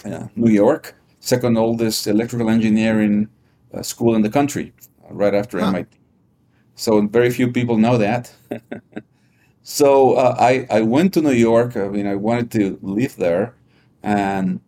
[0.04, 3.28] uh, New York, second oldest electrical engineering
[3.72, 4.72] uh, school in the country,
[5.04, 5.68] uh, right after huh.
[5.68, 5.88] MIT.
[6.74, 8.32] So very few people know that.
[9.62, 11.76] so uh, I, I went to New York.
[11.76, 13.54] I mean, I wanted to live there
[14.06, 14.60] and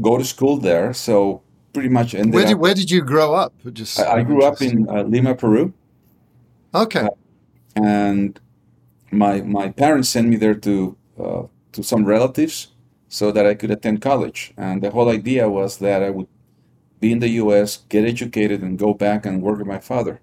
[0.00, 0.92] go to school there.
[0.92, 3.52] So pretty much ended where did, up, where did you grow up?
[3.72, 5.72] Just I, I grew up in uh, Lima, Peru.
[6.74, 7.00] Okay.
[7.00, 7.10] Uh,
[7.76, 8.40] and
[9.10, 12.68] my my parents sent me there to uh, to some relatives
[13.08, 14.52] so that I could attend college.
[14.56, 16.28] And the whole idea was that I would
[17.00, 20.20] be in the U.S., get educated, and go back and work with my father,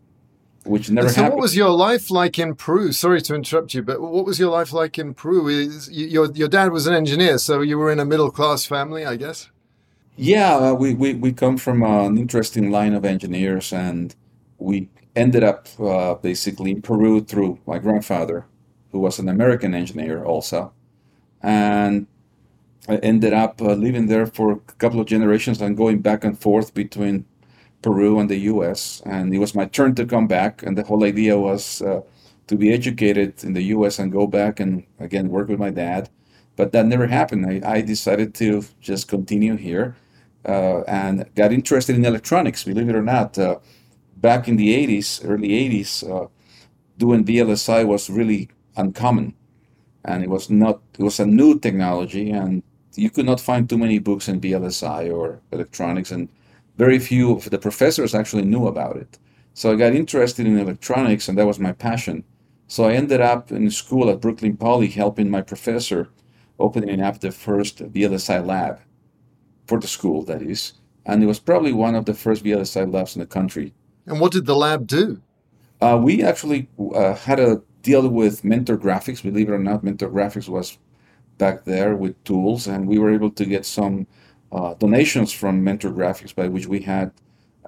[0.65, 1.35] which never so happened.
[1.35, 2.91] what was your life like in Peru?
[2.91, 5.49] Sorry to interrupt you, but what was your life like in Peru?
[5.89, 9.15] Your your dad was an engineer, so you were in a middle class family, I
[9.15, 9.49] guess.
[10.17, 14.15] Yeah, uh, we, we, we come from an interesting line of engineers, and
[14.57, 18.45] we ended up uh, basically in Peru through my grandfather,
[18.91, 20.71] who was an American engineer also.
[21.41, 22.07] And
[22.87, 26.39] I ended up uh, living there for a couple of generations and going back and
[26.39, 27.25] forth between
[27.85, 29.03] Peru and the US.
[29.05, 32.01] And it was my turn to come back, and the whole idea was uh,
[32.47, 36.09] to be educated in the US and go back and again work with my dad.
[36.55, 37.45] But that never happened.
[37.45, 39.95] I, I decided to just continue here
[40.45, 42.63] uh, and got interested in electronics.
[42.63, 43.59] Believe it or not, uh,
[44.17, 46.27] back in the 80s, early 80s, uh,
[46.97, 49.35] doing VLSI was really uncommon,
[50.05, 50.81] and it was not.
[50.97, 52.63] It was a new technology, and
[52.95, 56.29] you could not find too many books in VLSI or electronics, and
[56.77, 59.17] very few of the professors actually knew about it.
[59.53, 62.23] So I got interested in electronics, and that was my passion.
[62.67, 66.09] So I ended up in school at Brooklyn Poly helping my professor
[66.59, 68.79] opening up the first VLSI lab
[69.67, 70.73] for the school, that is.
[71.05, 73.73] And it was probably one of the first VLSI labs in the country.
[74.05, 75.21] And what did the lab do?
[75.81, 79.21] Uh, we actually uh, had a deal with Mentor Graphics.
[79.21, 80.77] Believe it or not, Mentor Graphics was
[81.37, 84.07] back there with tools, and we were able to get some
[84.55, 87.11] uh, donations from Mentor Graphics, by which we had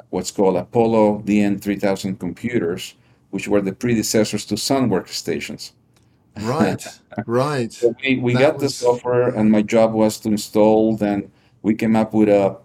[0.09, 2.95] what's called Apollo DN3000 computers,
[3.31, 5.73] which were the predecessors to Sun workstations.
[6.39, 6.81] Right,
[7.25, 7.73] right.
[7.73, 8.63] So we we got was...
[8.63, 10.95] the software, and my job was to install.
[10.95, 11.29] Then
[11.61, 12.57] we came up with a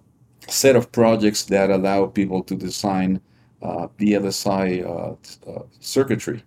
[0.47, 3.21] set of projects that allow people to design
[3.61, 6.45] uh, VLSI uh, uh, circuitry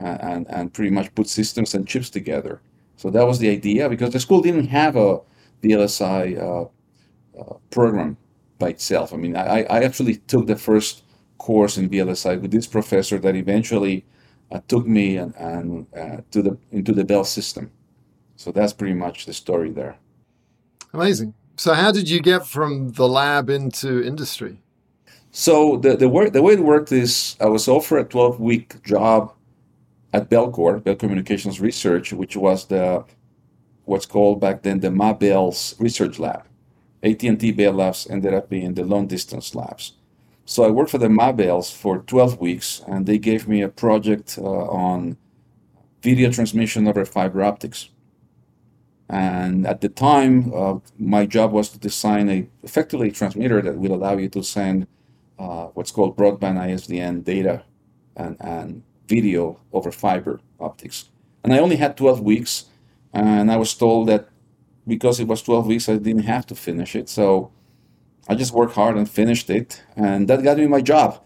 [0.00, 2.60] and, and pretty much put systems and chips together.
[2.96, 5.20] So that was the idea because the school didn't have a
[5.62, 6.70] VLSI
[7.40, 8.16] uh, program
[8.58, 9.12] by itself.
[9.12, 11.02] I mean, I, I actually took the first
[11.38, 14.04] course in VLSI with this professor that eventually
[14.52, 17.70] uh, took me and, and uh, to the into the Bell system.
[18.36, 19.96] So that's pretty much the story there.
[20.92, 21.34] Amazing.
[21.56, 24.62] So how did you get from the lab into industry?
[25.30, 28.82] So the the work the way it worked is I was offered a 12 week
[28.82, 29.32] job
[30.12, 33.04] at Bellcore, Bell Communications Research, which was the
[33.84, 36.44] what's called back then the Ma Bell's research lab.
[37.02, 39.94] AT&T Bell Labs ended up being the long distance labs.
[40.44, 43.68] So I worked for the Ma Bells for 12 weeks, and they gave me a
[43.68, 45.16] project uh, on
[46.02, 47.90] video transmission over fiber optics.
[49.08, 53.76] And at the time, uh, my job was to design a effectively a transmitter that
[53.76, 54.86] will allow you to send
[55.38, 57.64] uh, what's called broadband ISDN data
[58.16, 61.10] and, and video over fiber optics.
[61.42, 62.66] And I only had 12 weeks,
[63.12, 64.28] and I was told that
[64.86, 67.08] because it was 12 weeks, I didn't have to finish it.
[67.08, 67.52] So
[68.28, 71.22] I just worked hard and finished it, and that got me my job.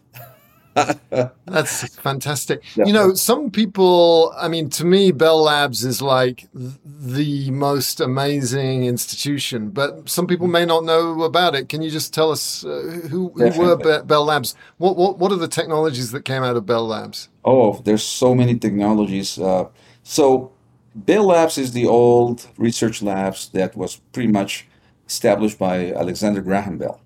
[1.47, 2.63] That's fantastic.
[2.75, 2.87] Yeah.
[2.87, 8.85] You know, some people, I mean, to me, Bell Labs is like the most amazing
[8.85, 11.69] institution, but some people may not know about it.
[11.69, 14.57] Can you just tell us uh, who, who were Be- Bell Labs?
[14.79, 17.29] What, what, what are the technologies that came out of Bell Labs?
[17.45, 19.39] Oh, there's so many technologies.
[19.39, 19.69] Uh,
[20.03, 20.54] so,
[20.95, 24.67] Bell Labs is the old research labs that was pretty much
[25.09, 27.01] established by Alexander Graham Bell,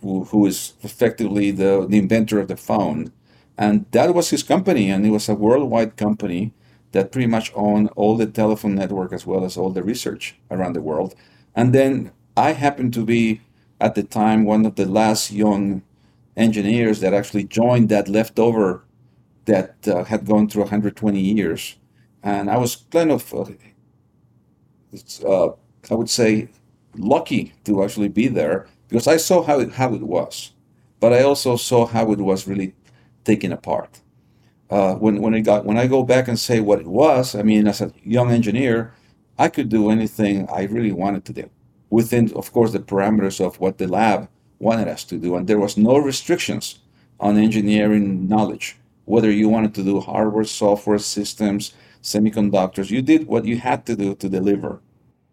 [0.00, 3.12] who, who is effectively the, the inventor of the phone.
[3.58, 6.54] And that was his company, and it was a worldwide company
[6.92, 10.72] that pretty much owned all the telephone network as well as all the research around
[10.72, 11.14] the world.
[11.54, 13.42] And then I happened to be,
[13.78, 15.82] at the time, one of the last young
[16.34, 18.84] engineers that actually joined that leftover
[19.44, 21.76] that uh, had gone through 120 years.
[22.22, 23.44] And I was kind of, uh,
[25.26, 25.48] uh,
[25.90, 26.48] I would say,
[26.96, 30.52] lucky to actually be there because I saw how it, how it was,
[31.00, 32.74] but I also saw how it was really
[33.24, 34.00] taken apart.
[34.70, 37.42] Uh, when when I got when I go back and say what it was, I
[37.42, 38.92] mean, as a young engineer,
[39.38, 41.50] I could do anything I really wanted to do
[41.90, 45.58] within, of course, the parameters of what the lab wanted us to do, and there
[45.58, 46.80] was no restrictions
[47.20, 48.76] on engineering knowledge.
[49.04, 51.72] Whether you wanted to do hardware, software, systems,
[52.12, 54.80] semiconductors, you did what you had to do to deliver.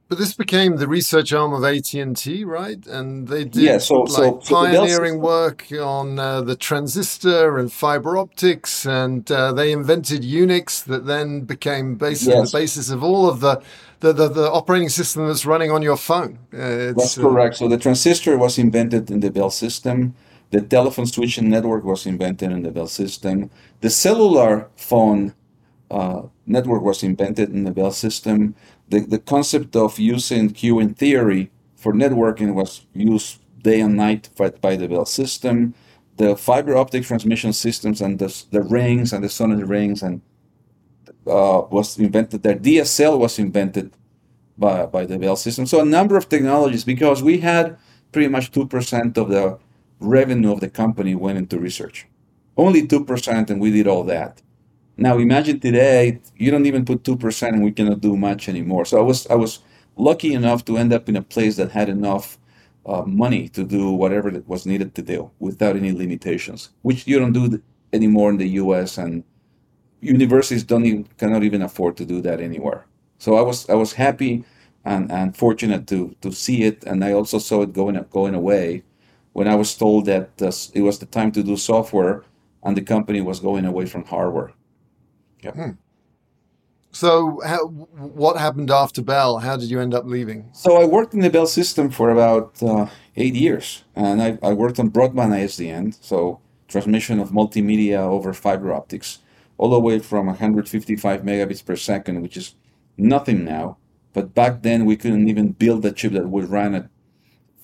[0.07, 2.85] But this became the research arm of AT and T, right?
[2.85, 7.73] And they did yeah, so, like so, so pioneering work on uh, the transistor and
[7.73, 12.51] fiber optics, and uh, they invented Unix, that then became basically yes.
[12.51, 13.63] the basis of all of the
[14.01, 16.37] the, the, the operating system that's running on your phone.
[16.53, 17.55] Uh, that's correct.
[17.55, 20.13] So the transistor was invented in the Bell system.
[20.51, 23.49] The telephone switching network was invented in the Bell system.
[23.81, 25.33] The cellular phone
[25.91, 28.55] uh, network was invented in the Bell system
[28.89, 34.75] the, the concept of using queuing theory for networking was used day and night by,
[34.75, 35.73] the Bell system.
[36.17, 40.21] The fiber optic transmission systems and the, the rings and the SONET rings and
[41.27, 42.55] uh, was invented there.
[42.55, 43.91] DSL was invented
[44.57, 45.65] by, by the Bell system.
[45.65, 47.77] So a number of technologies because we had
[48.11, 49.57] pretty much 2% of the
[49.99, 52.05] revenue of the company went into research.
[52.55, 54.41] Only 2% and we did all that.
[54.97, 58.85] Now imagine today you don't even put two percent and we cannot do much anymore.
[58.85, 59.59] So I was I was
[59.97, 62.37] lucky enough to end up in a place that had enough
[62.85, 67.19] uh, money to do whatever that was needed to do without any limitations, which you
[67.19, 67.61] don't do
[67.93, 68.97] anymore in the U.S.
[68.97, 69.23] and
[70.01, 72.85] universities don't even cannot even afford to do that anywhere.
[73.17, 74.45] So I was I was happy
[74.85, 76.83] and, and fortunate to, to see it.
[76.85, 78.83] And I also saw it going, going away
[79.33, 82.23] when I was told that uh, it was the time to do software
[82.63, 84.51] and the company was going away from hardware.
[85.45, 85.55] Yep.
[85.55, 85.71] Hmm.
[86.91, 89.39] So, how, what happened after Bell?
[89.39, 90.49] How did you end up leaving?
[90.53, 92.87] So, I worked in the Bell system for about uh,
[93.17, 96.39] eight years, and I, I, worked on broadband ISDN, so
[96.69, 99.19] transmission of multimedia over fiber optics,
[99.57, 102.55] all the way from 155 megabits per second, which is
[102.97, 103.77] nothing now.
[104.13, 106.87] But back then, we couldn't even build a chip that would run at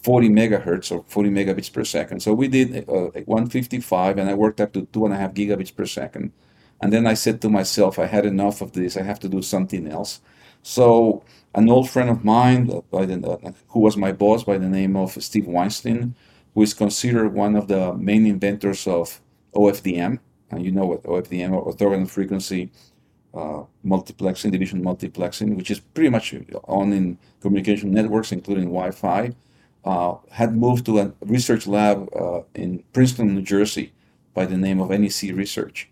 [0.04, 2.22] 40 megahertz or 40 megabits per second.
[2.22, 5.74] So we did uh, 155, and I worked up to two and a half gigabits
[5.74, 6.34] per second
[6.82, 8.98] and then I said to myself, I had enough of this.
[8.98, 10.20] I have to do something else.
[10.64, 11.24] So
[11.54, 15.48] an old friend of mine, the, who was my boss by the name of Steve
[15.48, 16.16] Weinstein,
[16.54, 19.22] who is considered one of the main inventors of
[19.54, 20.20] OFDM.
[20.50, 22.72] And you know what OFDM, or orthogonal frequency
[23.34, 29.32] uh, multiplexing, division multiplexing, which is pretty much on in communication networks, including Wi-Fi,
[29.86, 33.94] uh, had moved to a research lab uh, in Princeton, New Jersey,
[34.34, 35.90] by the name of NEC Research.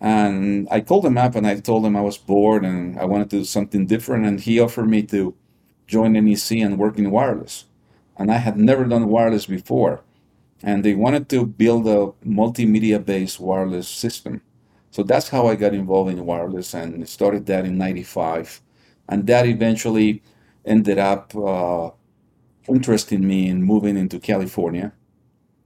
[0.00, 3.30] And I called him up and I told him I was bored and I wanted
[3.30, 4.24] to do something different.
[4.24, 5.34] And he offered me to
[5.86, 7.66] join NEC and work in wireless.
[8.16, 10.02] And I had never done wireless before.
[10.62, 14.42] And they wanted to build a multimedia based wireless system.
[14.90, 18.60] So that's how I got involved in wireless and started that in 95.
[19.08, 20.22] And that eventually
[20.64, 21.90] ended up uh,
[22.68, 24.92] interesting me in moving into California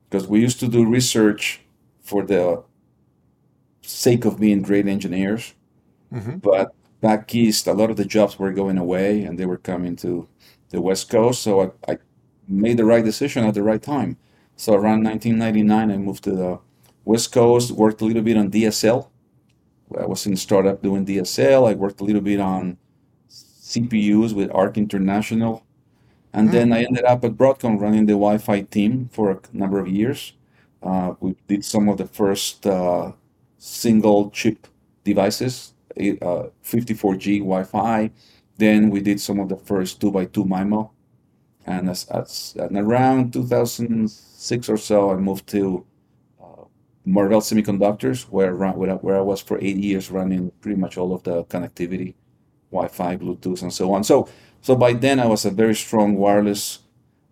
[0.08, 1.60] because we used to do research
[2.02, 2.62] for the
[3.84, 5.54] sake of being great engineers.
[6.12, 6.38] Mm-hmm.
[6.38, 9.96] But back east, a lot of the jobs were going away and they were coming
[9.96, 10.28] to
[10.70, 11.42] the West Coast.
[11.42, 11.98] So I, I
[12.48, 14.16] made the right decision at the right time.
[14.56, 16.60] So around 1999, I moved to the
[17.04, 19.08] West Coast, worked a little bit on DSL.
[19.98, 21.68] I was in startup doing DSL.
[21.68, 22.78] I worked a little bit on
[23.28, 25.64] CPUs with ARC International.
[26.32, 29.40] And mm then I ended up at Broadcom running the Wi Fi team for a
[29.52, 30.32] number of years.
[30.82, 33.12] Uh, we did some of the first uh,
[33.64, 34.66] single chip
[35.04, 38.10] devices, uh, 54G Wi-Fi.
[38.58, 40.90] Then we did some of the first two by two MIMO,
[41.66, 45.84] and as, as and around 2006 or so, I moved to
[46.40, 46.64] uh,
[47.06, 51.44] Marvell Semiconductors, where where I was for eight years, running pretty much all of the
[51.44, 52.14] connectivity,
[52.70, 54.04] Wi-Fi, Bluetooth, and so on.
[54.04, 54.28] So
[54.60, 56.80] so by then I was a very strong wireless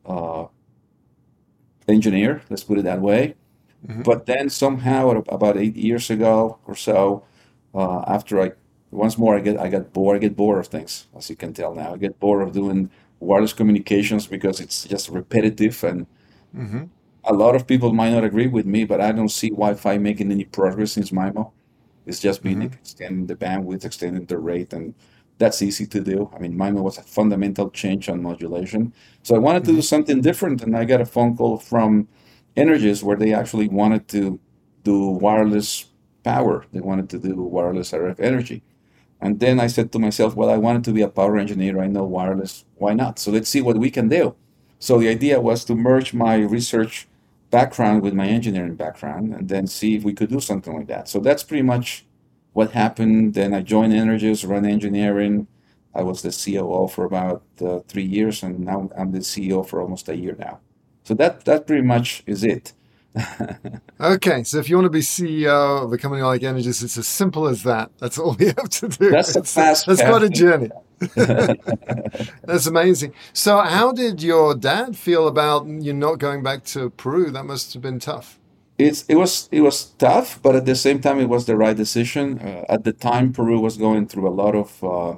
[0.07, 0.47] uh,
[1.87, 2.43] engineer.
[2.49, 3.37] Let's put it that way.
[3.87, 4.03] Mm-hmm.
[4.03, 7.25] But then somehow, about eight years ago or so,
[7.75, 8.53] uh, after I
[8.91, 10.17] once more I get I got bored.
[10.17, 11.95] I get bored of things, as you can tell now.
[11.95, 16.07] I get bored of doing wireless communications because it's just repetitive and.
[16.57, 16.85] Mm-hmm.
[17.25, 20.33] A lot of people might not agree with me, but I don't see Wi-Fi making
[20.33, 21.53] any progress since MIMO.
[22.05, 22.75] It's just been mm-hmm.
[22.75, 24.93] extending the bandwidth, extending the rate, and
[25.39, 26.29] that's easy to do.
[26.35, 28.93] I mean, MIMO was a fundamental change on modulation.
[29.23, 29.83] So I wanted to do mm-hmm.
[29.83, 32.09] something different, and I got a phone call from
[32.57, 34.39] Energous where they actually wanted to
[34.85, 35.87] do wireless
[36.25, 36.67] power.
[36.73, 38.63] They wanted to do wireless RF energy.
[39.21, 41.81] And then I said to myself, well, I wanted to be a power engineer.
[41.81, 42.65] I know wireless.
[42.77, 43.19] Why not?
[43.19, 44.35] So let's see what we can do.
[44.81, 47.07] So the idea was to merge my research
[47.51, 51.09] background with my engineering background and then see if we could do something like that.
[51.09, 52.05] So that's pretty much
[52.53, 53.35] what happened.
[53.35, 55.47] Then I joined Energous, run engineering.
[55.95, 59.81] I was the COO for about uh, three years, and now I'm the CEO for
[59.83, 60.59] almost a year now.
[61.05, 62.73] So that that pretty much is it.
[64.01, 67.07] okay, so if you want to be CEO of a company like Energous, it's as
[67.07, 67.91] simple as that.
[67.99, 69.11] That's all you have to do.
[69.11, 69.87] That's a fast.
[69.87, 70.71] That's quite a journey.
[72.45, 73.13] That's amazing.
[73.33, 77.31] So, how did your dad feel about you not going back to Peru?
[77.31, 78.39] That must have been tough.
[78.79, 81.77] It's it was it was tough, but at the same time, it was the right
[81.77, 82.39] decision.
[82.39, 85.17] Uh, at the time, Peru was going through a lot of, uh,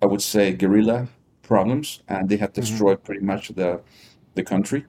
[0.00, 1.08] I would say, guerrilla
[1.42, 2.60] problems, and they had mm-hmm.
[2.60, 3.06] destroyed mm-hmm.
[3.06, 3.80] pretty much the
[4.38, 4.86] the country.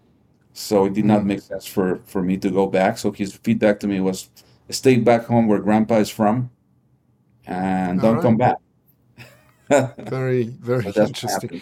[0.54, 1.28] So it did not hmm.
[1.32, 2.98] make sense for, for me to go back.
[2.98, 4.30] So his feedback to me was
[4.70, 6.50] stay back home where grandpa is from
[7.46, 8.24] and don't right.
[8.28, 8.58] come back.
[9.98, 11.62] very, very interesting.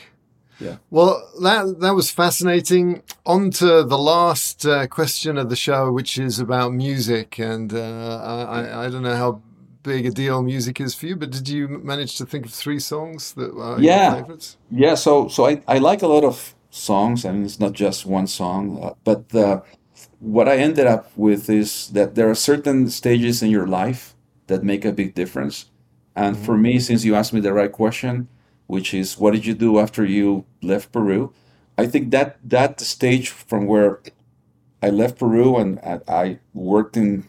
[0.60, 0.78] Yeah.
[0.90, 3.04] Well, that that was fascinating.
[3.26, 8.48] On to the last uh, question of the show, which is about music, and uh,
[8.50, 9.42] I, I don't know how
[9.84, 12.80] big a deal music is for you, but did you manage to think of three
[12.80, 13.92] songs that are yeah.
[13.96, 14.58] your favorites?
[14.72, 14.96] Yeah.
[14.96, 17.26] So so I, I like a lot of songs.
[17.26, 19.62] I mean, it's not just one song, uh, but uh,
[20.20, 24.16] what I ended up with is that there are certain stages in your life
[24.48, 25.70] that make a big difference.
[26.16, 26.46] And mm-hmm.
[26.46, 28.28] for me, since you asked me the right question,
[28.68, 31.34] which is what did you do after you left Peru?
[31.78, 34.02] I think that that stage from where
[34.82, 37.26] I left Peru and I worked in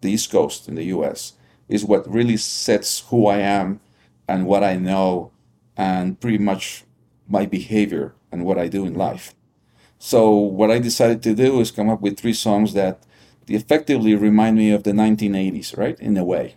[0.00, 1.34] the East Coast in the U.S.
[1.68, 3.80] is what really sets who I am
[4.28, 5.32] and what I know
[5.76, 6.84] and pretty much
[7.28, 9.34] my behavior and what I do in life.
[9.98, 13.02] So what I decided to do is come up with three songs that
[13.48, 15.98] effectively remind me of the 1980s, right?
[16.00, 16.56] In a way.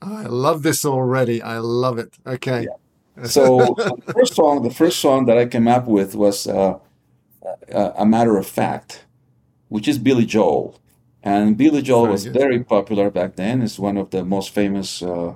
[0.00, 1.40] I love this already.
[1.40, 2.10] I love it.
[2.26, 2.66] Okay.
[2.66, 3.26] Yeah.
[3.26, 3.74] So
[4.06, 6.78] the first song, the first song that I came up with was uh,
[7.70, 9.04] a matter of fact,
[9.68, 10.80] which is Billy Joel,
[11.22, 12.32] and Billy Joel very was good.
[12.32, 13.60] very popular back then.
[13.60, 15.34] He's one of the most famous uh,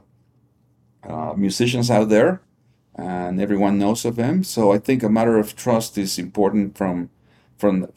[1.05, 2.41] uh, musicians out there,
[2.97, 4.43] and everyone knows of him.
[4.45, 7.11] So I think a matter of trust is important from
[7.59, 7.89] from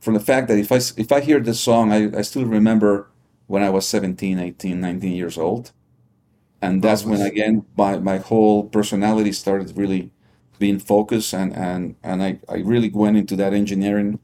[0.00, 3.10] from the fact that if I if I hear this song, I, I still remember
[3.46, 5.72] when I was 17, 18, 19 years old,
[6.62, 10.10] and that's when again my my whole personality started really
[10.58, 14.20] being focused and and and I, I really went into that engineering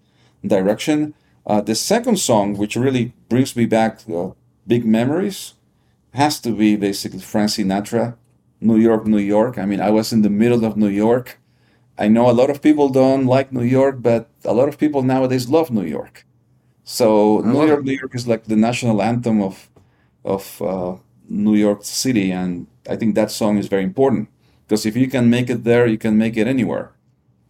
[0.46, 1.14] direction.
[1.46, 4.30] Uh, the second song, which really brings me back uh,
[4.66, 5.54] big memories,
[6.14, 8.16] has to be basically Frank Sinatra
[8.60, 9.58] New York, New York.
[9.58, 11.38] I mean, I was in the middle of New York.
[11.98, 15.02] I know a lot of people don't like New York, but a lot of people
[15.02, 16.24] nowadays love New York.
[16.84, 19.68] So New York, New York is like the national anthem of
[20.24, 20.96] of uh,
[21.28, 24.28] New York City, and I think that song is very important
[24.66, 26.92] because if you can make it there, you can make it anywhere,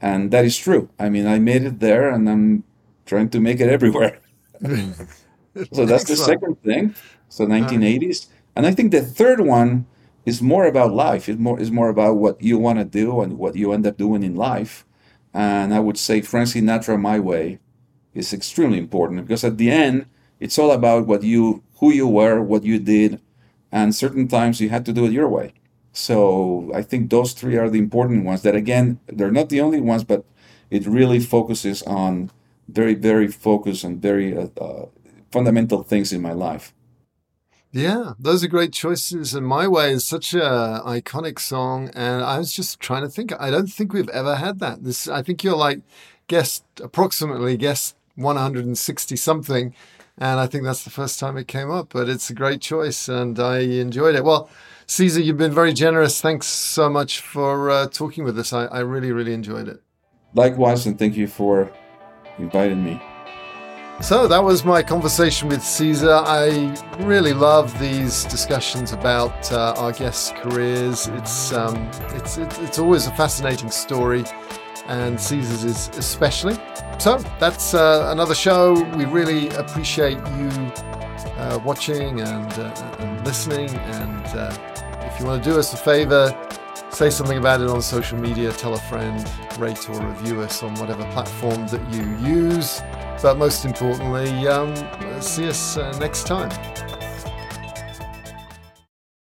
[0.01, 0.91] and that is true.
[0.99, 2.65] I mean, I made it there, and I'm
[3.07, 4.19] trying to make it everywhere.
[5.73, 6.95] so that's the second thing.
[7.29, 9.87] So 1980s, and I think the third one
[10.31, 11.29] is more about life.
[11.29, 13.97] It's more is more about what you want to do and what you end up
[14.05, 14.75] doing in life.
[15.35, 17.59] And I would say Frank Sinatra My Way
[18.21, 20.07] is extremely important because at the end
[20.45, 21.43] it's all about what you
[21.79, 23.21] who you were, what you did,
[23.73, 25.49] and certain times you had to do it your way.
[25.93, 28.43] So I think those three are the important ones.
[28.43, 30.25] That again, they're not the only ones, but
[30.71, 32.31] it really focuses on
[32.69, 34.87] very, very focused and very uh, uh,
[35.33, 36.73] fundamental things in my life.
[37.73, 39.35] Yeah, those are great choices.
[39.35, 41.91] And My Way is such a iconic song.
[41.95, 43.33] And I was just trying to think.
[43.39, 44.83] I don't think we've ever had that.
[44.85, 45.81] This, I think you're like
[46.27, 49.75] guest approximately guest 160 something.
[50.19, 51.91] And I think that's the first time it came up.
[51.93, 54.25] But it's a great choice, and I enjoyed it.
[54.25, 54.51] Well,
[54.87, 56.21] Cesar, you've been very generous.
[56.21, 58.53] Thanks so much for uh, talking with us.
[58.53, 59.81] I, I really, really enjoyed it.
[60.35, 61.73] Likewise, and thank you for
[62.39, 63.01] inviting me.
[64.01, 66.23] So that was my conversation with Cesar.
[66.25, 71.07] I really love these discussions about uh, our guests' careers.
[71.09, 71.77] It's, um,
[72.15, 74.25] it's, it's it's always a fascinating story,
[74.87, 76.57] and Cesar's is especially.
[76.99, 78.73] So that's uh, another show.
[78.97, 80.49] We really appreciate you
[81.37, 83.69] uh, watching and, uh, and, listening.
[83.69, 84.57] And uh,
[85.03, 86.35] if you want to do us a favor,
[86.91, 90.75] say something about it on social media, tell a friend, rate or review us on
[90.77, 92.81] whatever platform that you use.
[93.23, 94.75] But most importantly, um,
[95.21, 96.51] see us uh, next time.